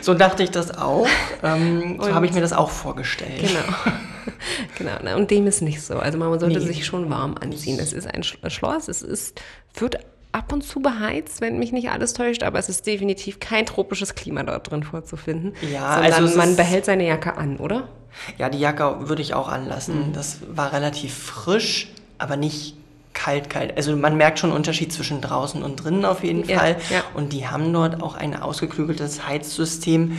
so 0.00 0.14
dachte 0.14 0.44
ich 0.44 0.50
das 0.50 0.76
auch. 0.78 1.06
Ähm, 1.42 1.98
so 2.00 2.14
habe 2.14 2.24
ich 2.26 2.32
mir 2.32 2.40
das 2.40 2.52
auch 2.54 2.70
vorgestellt. 2.70 3.40
Genau. 3.40 3.94
genau. 4.78 5.02
ne, 5.02 5.16
Und 5.16 5.30
dem 5.30 5.46
ist 5.46 5.62
nicht 5.62 5.82
so. 5.82 5.94
Also 5.98 6.18
man 6.18 6.38
sollte 6.38 6.58
Nee. 6.58 6.66
sich 6.66 6.86
schon 6.86 7.10
warm 7.10 7.34
anziehen. 7.40 7.78
Es 7.80 7.92
ist 7.92 8.06
ein 8.06 8.22
Sch- 8.22 8.50
Schloss, 8.50 8.88
es 8.88 9.02
ist, 9.02 9.40
wird 9.74 9.98
ab 10.32 10.52
und 10.52 10.62
zu 10.62 10.80
beheizt, 10.80 11.40
wenn 11.40 11.58
mich 11.58 11.72
nicht 11.72 11.90
alles 11.90 12.14
täuscht, 12.14 12.42
aber 12.42 12.58
es 12.58 12.68
ist 12.68 12.86
definitiv 12.86 13.38
kein 13.38 13.66
tropisches 13.66 14.14
Klima 14.14 14.42
dort 14.42 14.70
drin 14.70 14.82
vorzufinden. 14.82 15.52
Ja, 15.72 15.86
also 15.88 16.36
man 16.38 16.56
behält 16.56 16.84
seine 16.86 17.06
Jacke 17.06 17.36
an, 17.36 17.58
oder? 17.58 17.88
Ja, 18.38 18.48
die 18.48 18.58
Jacke 18.58 19.08
würde 19.08 19.20
ich 19.22 19.34
auch 19.34 19.48
anlassen. 19.48 20.08
Mhm. 20.08 20.12
Das 20.14 20.38
war 20.54 20.72
relativ 20.72 21.14
frisch, 21.14 21.88
aber 22.18 22.36
nicht 22.36 22.76
kalt, 23.14 23.50
kalt. 23.50 23.76
Also 23.76 23.94
man 23.94 24.16
merkt 24.16 24.38
schon 24.38 24.50
einen 24.50 24.56
Unterschied 24.56 24.90
zwischen 24.90 25.20
draußen 25.20 25.62
und 25.62 25.76
drinnen 25.76 26.06
auf 26.06 26.24
jeden 26.24 26.48
Ja, 26.48 26.58
Fall. 26.60 26.76
ja. 26.90 27.02
Und 27.14 27.34
die 27.34 27.46
haben 27.46 27.70
dort 27.70 28.02
auch 28.02 28.14
ein 28.14 28.34
ausgeklügeltes 28.34 29.26
Heizsystem. 29.28 30.16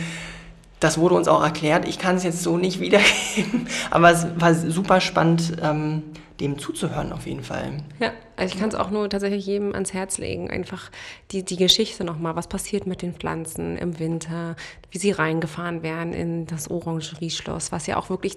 Das 0.84 0.98
wurde 0.98 1.14
uns 1.14 1.28
auch 1.28 1.42
erklärt. 1.42 1.88
Ich 1.88 1.98
kann 1.98 2.16
es 2.16 2.24
jetzt 2.24 2.42
so 2.42 2.58
nicht 2.58 2.78
wiedergeben, 2.80 3.68
aber 3.90 4.10
es 4.10 4.26
war 4.36 4.54
super 4.54 5.00
spannend, 5.00 5.56
ähm, 5.62 6.02
dem 6.40 6.58
zuzuhören 6.58 7.10
auf 7.10 7.26
jeden 7.26 7.42
Fall. 7.42 7.78
Ja, 8.00 8.12
also 8.36 8.52
ich 8.52 8.60
kann 8.60 8.68
es 8.68 8.74
auch 8.74 8.90
nur 8.90 9.08
tatsächlich 9.08 9.46
jedem 9.46 9.72
ans 9.72 9.94
Herz 9.94 10.18
legen. 10.18 10.50
Einfach 10.50 10.90
die, 11.30 11.42
die 11.42 11.56
Geschichte 11.56 12.04
nochmal. 12.04 12.36
Was 12.36 12.48
passiert 12.48 12.86
mit 12.86 13.00
den 13.00 13.14
Pflanzen 13.14 13.78
im 13.78 13.98
Winter? 13.98 14.56
Wie 14.90 14.98
sie 14.98 15.12
reingefahren 15.12 15.82
werden 15.82 16.12
in 16.12 16.44
das 16.44 16.70
Orangerieschloss, 16.70 17.72
was 17.72 17.86
ja 17.86 17.96
auch 17.96 18.10
wirklich 18.10 18.36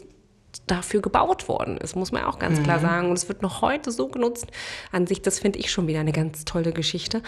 dafür 0.68 1.02
gebaut 1.02 1.48
worden 1.48 1.78
ist, 1.78 1.96
muss 1.96 2.12
man 2.12 2.26
auch 2.26 2.40
ganz 2.40 2.62
klar 2.62 2.80
sagen. 2.80 3.10
Und 3.10 3.18
es 3.18 3.28
wird 3.28 3.42
noch 3.42 3.62
heute 3.62 3.92
so 3.92 4.08
genutzt. 4.08 4.48
An 4.92 5.08
sich, 5.08 5.22
das 5.22 5.40
finde 5.40 5.60
ich 5.60 5.72
schon 5.72 5.88
wieder 5.88 6.02
eine 6.02 6.12
ganz 6.12 6.46
tolle 6.46 6.74
Geschichte. 6.74 7.20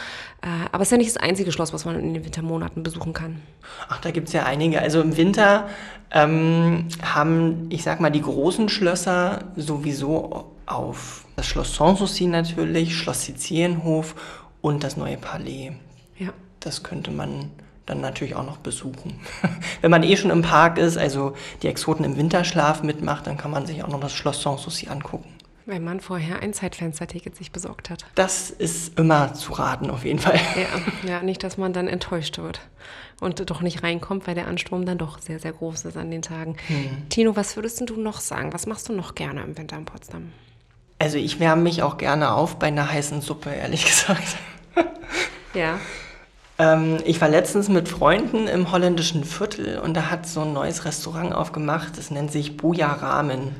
Äh, 0.41 0.47
aber 0.71 0.81
es 0.81 0.89
ist 0.89 0.91
ja 0.91 0.97
nicht 0.97 1.15
das 1.15 1.17
einzige 1.17 1.51
Schloss, 1.51 1.73
was 1.73 1.85
man 1.85 1.99
in 1.99 2.13
den 2.13 2.25
Wintermonaten 2.25 2.83
besuchen 2.83 3.13
kann. 3.13 3.41
Ach, 3.87 3.99
da 4.01 4.11
gibt 4.11 4.27
es 4.27 4.33
ja 4.33 4.45
einige. 4.45 4.81
Also 4.81 5.01
im 5.01 5.17
Winter 5.17 5.69
ähm, 6.11 6.87
haben, 7.01 7.67
ich 7.71 7.83
sag 7.83 7.99
mal, 7.99 8.09
die 8.09 8.21
großen 8.21 8.69
Schlösser 8.69 9.45
sowieso 9.55 10.53
auf 10.65 11.25
das 11.35 11.47
Schloss 11.47 11.75
Sanssouci 11.75 12.27
natürlich, 12.27 12.95
Schloss 12.95 13.25
Sizilienhof 13.25 14.15
und 14.61 14.83
das 14.83 14.97
neue 14.97 15.17
Palais. 15.17 15.71
Ja. 16.17 16.33
Das 16.59 16.83
könnte 16.83 17.11
man 17.11 17.51
dann 17.89 18.01
natürlich 18.01 18.35
auch 18.35 18.45
noch 18.45 18.57
besuchen. 18.57 19.19
Wenn 19.81 19.91
man 19.91 20.03
eh 20.03 20.15
schon 20.15 20.31
im 20.31 20.41
Park 20.41 20.77
ist, 20.77 20.97
also 20.97 21.33
die 21.61 21.67
Exoten 21.67 22.05
im 22.05 22.17
Winterschlaf 22.17 22.83
mitmacht, 22.83 23.27
dann 23.27 23.37
kann 23.37 23.51
man 23.51 23.65
sich 23.65 23.83
auch 23.83 23.89
noch 23.89 23.99
das 23.99 24.13
Schloss 24.13 24.41
Sanssouci 24.41 24.87
angucken. 24.87 25.29
Wenn 25.65 25.83
man 25.83 25.99
vorher 25.99 26.39
ein 26.41 26.53
Zeitfensterticket 26.53 27.35
sich 27.35 27.51
besorgt 27.51 27.89
hat. 27.91 28.05
Das 28.15 28.49
ist 28.49 28.97
immer 28.97 29.33
zu 29.35 29.53
raten 29.53 29.91
auf 29.91 30.03
jeden 30.03 30.19
Fall. 30.19 30.39
Ja, 30.55 31.09
ja, 31.09 31.21
nicht, 31.21 31.43
dass 31.43 31.57
man 31.57 31.73
dann 31.73 31.87
enttäuscht 31.87 32.37
wird 32.39 32.61
und 33.19 33.49
doch 33.49 33.61
nicht 33.61 33.83
reinkommt, 33.83 34.25
weil 34.25 34.35
der 34.35 34.47
Ansturm 34.47 34.85
dann 34.85 34.97
doch 34.97 35.19
sehr, 35.19 35.39
sehr 35.39 35.51
groß 35.51 35.85
ist 35.85 35.97
an 35.97 36.09
den 36.09 36.21
Tagen. 36.21 36.55
Tino, 37.09 37.35
was 37.35 37.55
würdest 37.55 37.79
denn 37.79 37.87
du 37.87 37.99
noch 37.99 38.19
sagen? 38.19 38.53
Was 38.53 38.65
machst 38.65 38.89
du 38.89 38.93
noch 38.93 39.13
gerne 39.13 39.43
im 39.43 39.57
Winter 39.57 39.77
in 39.77 39.85
Potsdam? 39.85 40.31
Also 40.97 41.17
ich 41.17 41.39
wärme 41.39 41.61
mich 41.61 41.81
auch 41.81 41.97
gerne 41.97 42.33
auf 42.33 42.57
bei 42.57 42.67
einer 42.67 42.91
heißen 42.91 43.21
Suppe, 43.21 43.51
ehrlich 43.51 43.85
gesagt. 43.85 44.37
Ja. 45.53 45.79
Ähm, 46.59 46.97
ich 47.05 47.19
war 47.21 47.29
letztens 47.29 47.69
mit 47.69 47.87
Freunden 47.87 48.47
im 48.47 48.71
holländischen 48.71 49.23
Viertel 49.23 49.79
und 49.79 49.95
da 49.95 50.11
hat 50.11 50.27
so 50.27 50.41
ein 50.41 50.53
neues 50.53 50.85
Restaurant 50.85 51.33
aufgemacht. 51.33 51.97
Das 51.97 52.11
nennt 52.11 52.31
sich 52.31 52.57
Buja 52.57 52.91
Ramen. 52.91 53.55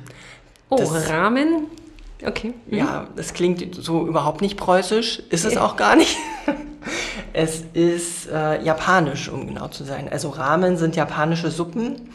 Oh, 0.69 0.75
Das- 0.77 1.09
Ramen. 1.09 1.65
Okay. 2.25 2.53
Ja, 2.69 3.07
das 3.15 3.33
klingt 3.33 3.73
so 3.75 4.05
überhaupt 4.05 4.41
nicht 4.41 4.57
preußisch, 4.57 5.23
ist 5.29 5.45
es 5.45 5.55
auch 5.55 5.77
gar 5.77 5.95
nicht. 5.95 6.17
es 7.33 7.63
ist 7.73 8.27
äh, 8.29 8.62
japanisch, 8.62 9.29
um 9.29 9.47
genau 9.47 9.69
zu 9.69 9.85
sein. 9.85 10.09
Also 10.12 10.27
Ramen 10.27 10.75
sind 10.75 10.97
japanische 10.97 11.49
Suppen. 11.49 12.09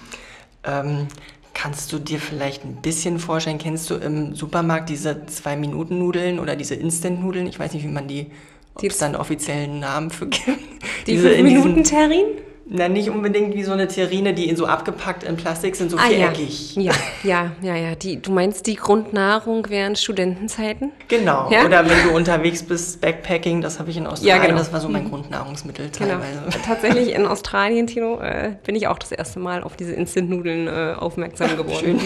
Ähm, 0.63 1.07
kannst 1.55 1.91
du 1.95 1.99
dir 1.99 2.19
vielleicht 2.19 2.65
ein 2.67 2.83
bisschen 2.83 3.19
vorstellen, 3.19 3.57
kennst 3.57 3.89
du 3.89 3.95
im 3.95 4.35
Supermarkt 4.35 4.91
diese 4.91 5.25
Zwei-Minuten-Nudeln 5.25 6.39
oder 6.39 6.55
diese 6.55 6.75
Instant-Nudeln? 6.75 7.47
Ich 7.47 7.59
weiß 7.59 7.73
nicht, 7.73 7.85
wie 7.85 7.91
man 7.91 8.07
die, 8.07 8.31
ob 8.75 8.83
es 8.85 8.99
da 8.99 9.07
einen 9.07 9.17
offiziellen 9.17 9.81
Namen 9.81 10.11
für 10.11 10.27
gibt. 10.27 10.47
Die 11.07 11.13
Diese 11.13 11.31
in 11.31 11.47
diesen- 11.47 11.63
5-Minuten-Terrin? 11.63 12.25
Na, 12.67 12.89
nicht 12.89 13.11
unbedingt 13.11 13.55
wie 13.55 13.63
so 13.63 13.73
eine 13.73 13.89
Terrine, 13.89 14.33
die 14.33 14.49
in 14.49 14.57
so 14.57 14.65
abgepackt 14.65 15.23
in 15.23 15.37
Plastik 15.37 15.77
sind, 15.77 15.91
so 15.91 15.99
Ah, 15.99 16.07
ja. 16.09 16.31
viereckig. 16.33 16.75
ja, 16.77 16.93
ja, 17.23 17.53
ja, 17.61 17.77
ja. 17.77 17.95
Die, 17.95 18.23
du 18.23 18.33
meinst 18.33 18.67
die 18.67 18.77
Grundnahrung 18.77 19.67
während 19.69 19.99
Studentenzeiten? 19.99 20.91
Genau. 21.09 21.51
Ja? 21.51 21.67
Oder 21.67 21.87
wenn 21.87 22.09
du 22.09 22.17
unterwegs 22.17 22.63
bist, 22.63 23.03
Backpacking, 23.03 23.61
das 23.61 23.79
habe 23.79 23.91
ich 23.91 23.99
in 23.99 24.07
Australien, 24.07 24.47
genau. 24.47 24.57
das 24.59 24.73
war 24.73 24.81
so 24.81 24.89
mein 24.89 25.11
Grundnahrungsmittel 25.11 25.91
Genau. 25.91 26.13
teilweise. 26.15 26.59
Tatsächlich 26.65 27.13
in 27.15 27.27
Australien, 27.27 27.87
Tino, 27.87 28.19
äh, 28.21 28.55
bin 28.65 28.75
ich 28.77 28.87
auch 28.89 28.99
das 28.99 29.13
erste 29.13 29.41
Mal 29.41 29.63
auf 29.63 29.77
diese 29.77 29.93
Instant-Nudeln 29.93 30.67
äh, 30.67 30.95
aufmerksam 30.99 31.59
geworden. 31.59 31.79
Schön. 31.79 32.01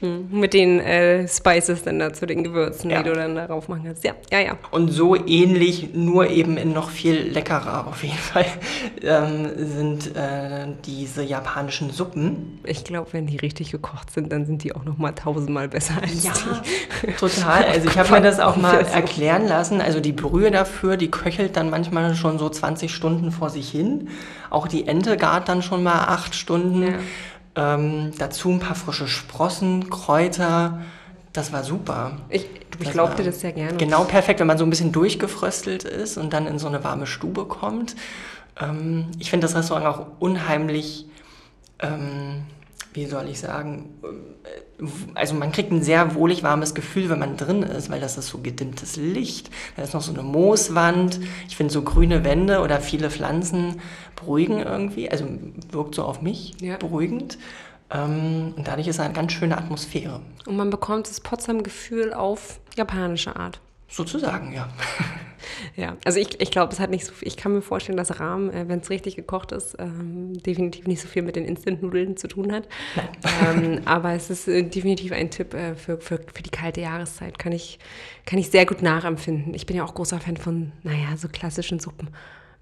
Mhm. 0.00 0.28
Mit 0.30 0.54
den 0.54 0.80
äh, 0.80 1.28
Spices 1.28 1.82
dann 1.82 1.98
dazu, 1.98 2.24
den 2.26 2.42
Gewürzen, 2.44 2.90
Ja. 2.90 3.02
die 3.02 3.08
du 3.10 3.14
dann 3.14 3.34
darauf 3.34 3.68
machen 3.68 3.82
kannst. 3.84 4.02
Ja, 4.04 4.14
ja, 4.32 4.40
ja. 4.40 4.58
Und 4.70 4.88
so 4.90 5.14
ähnlich, 5.14 5.94
nur 5.94 6.28
eben 6.30 6.56
in 6.56 6.72
noch 6.72 6.90
viel 6.90 7.16
leckerer 7.30 7.86
auf 7.86 8.02
jeden 8.02 8.16
Fall, 8.16 8.46
ähm, 9.02 9.50
sind 9.56 10.16
äh, 10.16 10.66
diese 10.86 11.22
japanischen 11.22 11.90
Suppen. 11.90 12.60
Ich 12.64 12.84
glaube, 12.84 13.08
wenn 13.12 13.26
die 13.26 13.36
richtig 13.36 13.70
gekocht 13.72 14.10
sind, 14.10 14.32
dann 14.32 14.46
sind 14.46 14.64
die 14.64 14.74
auch 14.74 14.84
noch 14.84 14.96
mal 14.98 15.12
tausendmal 15.12 15.68
besser 15.68 15.94
als 16.00 16.22
die. 16.22 17.12
Total. 17.18 17.64
Also 17.64 17.88
ich 17.88 17.98
habe 17.98 18.10
mir 18.10 18.20
das 18.22 18.40
auch 18.40 18.56
mal 18.56 18.82
Ja, 18.82 18.88
erklären 18.88 19.46
lassen. 19.46 19.80
Also 19.80 20.00
die 20.00 20.12
Brühe 20.12 20.50
dafür, 20.50 20.96
die 20.96 21.10
köchelt 21.10 21.56
dann 21.56 21.70
manchmal 21.70 22.14
schon 22.14 22.38
so 22.38 22.48
20 22.48 22.92
Stunden 22.94 23.30
vor 23.32 23.50
sich 23.50 23.70
hin. 23.70 24.08
Auch 24.48 24.66
die 24.66 24.86
Ente 24.88 25.16
gart 25.16 25.48
dann 25.48 25.62
schon 25.62 25.82
mal 25.82 26.06
acht 26.06 26.34
Stunden. 26.34 26.82
Ja. 26.82 26.88
Ähm, 27.56 28.12
dazu 28.18 28.50
ein 28.50 28.60
paar 28.60 28.76
frische 28.76 29.08
Sprossen, 29.08 29.90
Kräuter. 29.90 30.80
Das 31.32 31.52
war 31.52 31.62
super. 31.62 32.18
Ich, 32.28 32.46
ich 32.80 32.96
war 32.96 33.14
das 33.14 33.40
sehr 33.40 33.52
gerne. 33.52 33.76
Genau 33.76 34.04
perfekt, 34.04 34.40
wenn 34.40 34.46
man 34.46 34.58
so 34.58 34.64
ein 34.64 34.70
bisschen 34.70 34.92
durchgefröstelt 34.92 35.84
ist 35.84 36.16
und 36.16 36.32
dann 36.32 36.46
in 36.46 36.58
so 36.58 36.66
eine 36.66 36.82
warme 36.82 37.06
Stube 37.06 37.44
kommt. 37.44 37.96
Ähm, 38.60 39.06
ich 39.18 39.30
finde 39.30 39.46
das 39.46 39.56
Restaurant 39.56 39.86
auch 39.86 40.06
unheimlich, 40.18 41.06
ähm, 41.80 42.44
wie 42.92 43.06
soll 43.06 43.28
ich 43.28 43.38
sagen, 43.38 43.94
äh, 44.02 44.84
also 45.14 45.34
man 45.34 45.52
kriegt 45.52 45.70
ein 45.70 45.82
sehr 45.82 46.14
wohlig 46.14 46.42
warmes 46.42 46.74
Gefühl, 46.74 47.08
wenn 47.10 47.18
man 47.18 47.36
drin 47.36 47.62
ist, 47.62 47.90
weil 47.90 48.00
das 48.00 48.18
ist 48.18 48.28
so 48.28 48.38
gedimmtes 48.38 48.96
Licht. 48.96 49.50
Da 49.76 49.82
ist 49.82 49.94
noch 49.94 50.00
so 50.02 50.12
eine 50.12 50.22
Mooswand. 50.22 51.20
Ich 51.48 51.56
finde 51.56 51.72
so 51.72 51.82
grüne 51.82 52.24
Wände 52.24 52.60
oder 52.60 52.80
viele 52.80 53.10
Pflanzen 53.10 53.80
beruhigen 54.16 54.58
irgendwie, 54.60 55.10
also 55.10 55.26
wirkt 55.70 55.94
so 55.94 56.04
auf 56.04 56.20
mich 56.22 56.54
Ja. 56.60 56.76
beruhigend. 56.78 57.38
Ähm, 57.92 58.54
und 58.56 58.66
dadurch 58.68 58.88
ist 58.88 59.00
eine 59.00 59.12
ganz 59.14 59.32
schöne 59.32 59.56
Atmosphäre. 59.58 60.20
Und 60.46 60.56
man 60.56 60.70
bekommt 60.70 61.08
das 61.08 61.20
Potsdam-Gefühl 61.20 62.12
auf 62.12 62.60
japanische 62.76 63.36
Art. 63.36 63.60
Sozusagen, 63.90 64.52
ja. 64.52 64.68
Ja, 65.76 65.96
also 66.04 66.18
ich, 66.20 66.40
ich 66.40 66.50
glaube, 66.50 66.72
es 66.72 66.80
hat 66.80 66.90
nicht 66.90 67.04
so 67.04 67.12
viel. 67.12 67.26
Ich 67.28 67.36
kann 67.36 67.52
mir 67.52 67.62
vorstellen, 67.62 67.96
dass 67.96 68.20
Rahm, 68.20 68.50
äh, 68.50 68.68
wenn 68.68 68.80
es 68.80 68.90
richtig 68.90 69.16
gekocht 69.16 69.52
ist, 69.52 69.76
ähm, 69.78 70.34
definitiv 70.42 70.86
nicht 70.86 71.00
so 71.00 71.08
viel 71.08 71.22
mit 71.22 71.34
den 71.36 71.44
Instant-Nudeln 71.44 72.16
zu 72.16 72.28
tun 72.28 72.52
hat. 72.52 72.68
ähm, 73.42 73.80
aber 73.86 74.12
es 74.12 74.30
ist 74.30 74.48
äh, 74.48 74.62
definitiv 74.62 75.12
ein 75.12 75.30
Tipp 75.30 75.54
äh, 75.54 75.74
für, 75.74 75.98
für, 75.98 76.20
für 76.32 76.42
die 76.42 76.50
kalte 76.50 76.80
Jahreszeit. 76.82 77.38
Kann 77.38 77.52
ich, 77.52 77.78
kann 78.26 78.38
ich 78.38 78.50
sehr 78.50 78.66
gut 78.66 78.82
nachempfinden. 78.82 79.54
Ich 79.54 79.66
bin 79.66 79.76
ja 79.76 79.84
auch 79.84 79.94
großer 79.94 80.20
Fan 80.20 80.36
von, 80.36 80.72
naja, 80.82 81.16
so 81.16 81.28
klassischen 81.28 81.80
Suppen. 81.80 82.08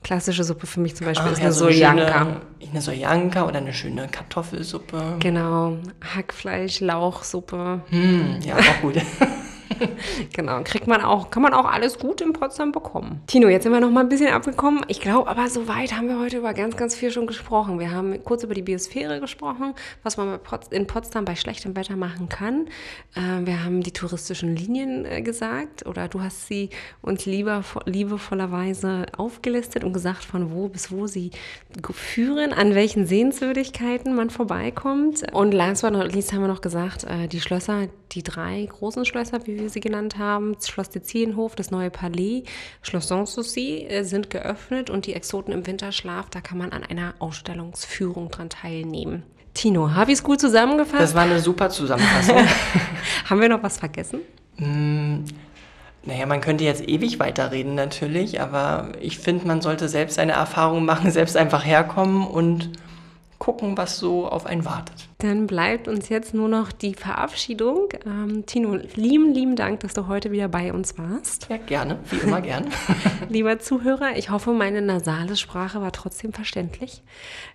Klassische 0.05 0.45
Suppe 0.45 0.67
für 0.69 0.79
mich 0.81 0.95
zum 0.95 1.07
Beispiel 1.07 1.27
Ach, 1.29 1.33
ist 1.33 1.39
ja, 1.39 1.45
eine 1.47 1.53
so 1.53 1.65
eine 1.67 1.75
Soljanka. 1.75 2.19
schöne- 2.25 2.41
Eine 2.71 2.81
Soljanka 2.81 3.47
oder 3.47 3.57
eine 3.59 3.75
schöne 3.75 4.07
Kartoffelsuppe. 4.09 5.17
Genau, 5.19 5.79
Hackfleisch, 6.15 6.79
Lauchsuppe. 6.81 7.83
Hm, 7.91 8.39
ja, 8.45 8.57
auch 8.57 8.81
gut. 8.83 8.95
Genau, 10.33 10.63
kriegt 10.65 10.87
man 10.87 11.03
auch, 11.03 11.31
kann 11.31 11.43
man 11.43 11.55
auch 11.55 11.65
alles 11.65 11.99
gut 11.99 12.21
in 12.21 12.33
Potsdam 12.33 12.73
bekommen. 12.73 13.23
Tino, 13.27 13.49
jetzt 13.49 13.65
sind 13.65 13.73
wir 13.73 13.81
noch 13.81 13.91
mal 13.91 14.01
ein 14.01 14.09
bisschen 14.09 14.33
abgekommen. 14.33 14.85
Ich 14.89 15.01
glaube, 15.01 15.29
aber 15.29 15.49
soweit 15.49 15.97
haben 15.97 16.09
wir 16.09 16.19
heute 16.19 16.39
über 16.39 16.55
ganz, 16.55 16.77
ganz 16.77 16.95
viel 16.95 17.11
schon 17.11 17.27
gesprochen. 17.27 17.79
Wir 17.79 17.91
haben 17.91 18.23
kurz 18.25 18.43
über 18.45 18.55
die 18.55 18.63
Biosphäre 18.63 19.21
gesprochen, 19.21 19.75
was 20.03 20.17
man 20.17 20.39
in 20.71 20.87
Potsdam 20.87 21.25
bei 21.25 21.35
schlechtem 21.35 21.77
Wetter 21.77 21.97
machen 21.97 22.29
kann. 22.29 22.69
Äh, 23.15 23.47
wir 23.47 23.65
haben 23.65 23.83
die 23.83 23.93
touristischen 23.93 24.57
Linien 24.57 25.05
äh, 25.05 25.23
gesagt 25.23 25.87
oder 25.87 26.09
du 26.09 26.21
hast 26.21 26.47
sie 26.47 26.71
uns 27.03 27.27
lieber, 27.27 27.65
liebevollerweise 27.87 29.07
aufgelistet 29.17 29.85
und 29.85 29.93
gesagt, 29.93 30.25
von 30.25 30.53
wo 30.53 30.69
bis 30.69 30.91
wo 30.91 31.07
sie 31.07 31.31
führen, 31.93 32.53
an 32.53 32.75
welchen 32.75 33.07
Sehenswürdigkeiten 33.07 34.15
man 34.15 34.31
vorbeikommt. 34.31 35.33
Und 35.33 35.53
last 35.53 35.83
but 35.83 35.93
not 35.93 36.13
least 36.13 36.33
haben 36.33 36.41
wir 36.41 36.49
noch 36.49 36.61
gesagt, 36.61 37.05
äh, 37.05 37.29
die 37.29 37.41
Schlösser, 37.41 37.89
die 38.13 38.23
drei 38.23 38.67
großen 38.67 39.05
Schlösser, 39.05 39.47
wie 39.47 39.59
wir 39.59 39.71
sie 39.71 39.81
genannt 39.81 40.19
haben, 40.19 40.57
Schloss 40.65 40.91
Dezienhof, 40.91 41.55
das 41.55 41.71
neue 41.71 41.91
Palais, 41.91 42.45
Schloss 42.83 43.09
Sanssouci, 43.09 43.87
äh, 43.87 44.03
sind 44.05 44.31
geöffnet 44.31 44.91
und 44.91 45.07
die 45.07 45.15
Exoten 45.15 45.53
im 45.53 45.67
Winterschlaf, 45.67 46.31
da 46.31 46.41
kann 46.41 46.59
man 46.59 46.73
an 46.73 46.85
einer 46.85 47.15
Ausstellungsführung 47.19 48.31
dran 48.31 48.51
teilnehmen. 48.51 49.23
Tino, 49.55 49.93
habe 49.93 50.13
ich 50.13 50.19
es 50.19 50.25
gut 50.25 50.41
zusammengefasst? 50.41 51.03
Das 51.03 51.15
war 51.15 51.23
eine 51.23 51.41
super 51.41 51.69
Zusammenfassung. 51.71 52.37
haben 53.25 53.41
wir 53.41 53.49
noch 53.49 53.63
was 53.63 53.79
vergessen? 53.79 54.21
naja, 54.61 56.27
man 56.27 56.41
könnte 56.41 56.65
jetzt 56.65 56.89
ewig 56.89 57.21
weiterreden 57.21 57.77
natürlich, 57.77 58.41
aber 58.41 58.91
ich 59.01 59.19
finde, 59.19 59.47
man 59.47 59.61
sollte 59.61 59.89
selbst 59.89 60.17
seine 60.17 60.33
Erfahrungen 60.33 60.85
machen, 60.85 61.13
selbst 61.13 61.37
einfach 61.37 61.65
herkommen 61.65 62.27
und 62.27 62.71
gucken, 63.39 63.77
was 63.77 63.99
so 63.99 64.27
auf 64.27 64.47
einen 64.47 64.65
wartet. 64.65 65.09
Dann 65.19 65.47
bleibt 65.47 65.89
uns 65.89 66.09
jetzt 66.09 66.35
nur 66.35 66.49
noch 66.49 66.73
die 66.73 66.95
Verabschiedung. 66.95 67.89
Ähm, 68.05 68.45
Tino, 68.47 68.77
lieben, 68.95 69.33
lieben 69.33 69.57
Dank, 69.57 69.81
dass 69.81 69.95
du 69.95 70.07
heute 70.07 70.31
wieder 70.31 70.49
bei 70.49 70.73
uns 70.73 70.99
warst. 70.99 71.49
Ja, 71.49 71.57
gerne, 71.57 71.99
wie 72.11 72.17
immer 72.19 72.41
gern. 72.41 72.67
Lieber 73.29 73.59
Zuhörer, 73.59 74.17
ich 74.17 74.31
hoffe, 74.31 74.53
meine 74.53 74.83
nasale 74.83 75.37
Sprache 75.37 75.81
war 75.81 75.93
trotzdem 75.93 76.33
verständlich. 76.33 77.03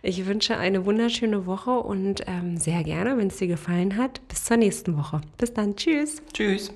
Ich 0.01 0.25
wünsche 0.25 0.57
eine 0.57 0.85
wunderschöne 0.85 1.45
Woche 1.45 1.71
und 1.71 2.23
ähm, 2.27 2.57
sehr 2.57 2.83
gerne, 2.83 3.17
wenn 3.17 3.27
es 3.27 3.37
dir 3.37 3.47
gefallen 3.47 3.97
hat, 3.97 4.25
bis 4.27 4.45
zur 4.45 4.57
nächsten 4.57 4.97
Woche. 4.97 5.21
Bis 5.37 5.53
dann, 5.53 5.75
tschüss. 5.75 6.21
Tschüss. 6.33 6.73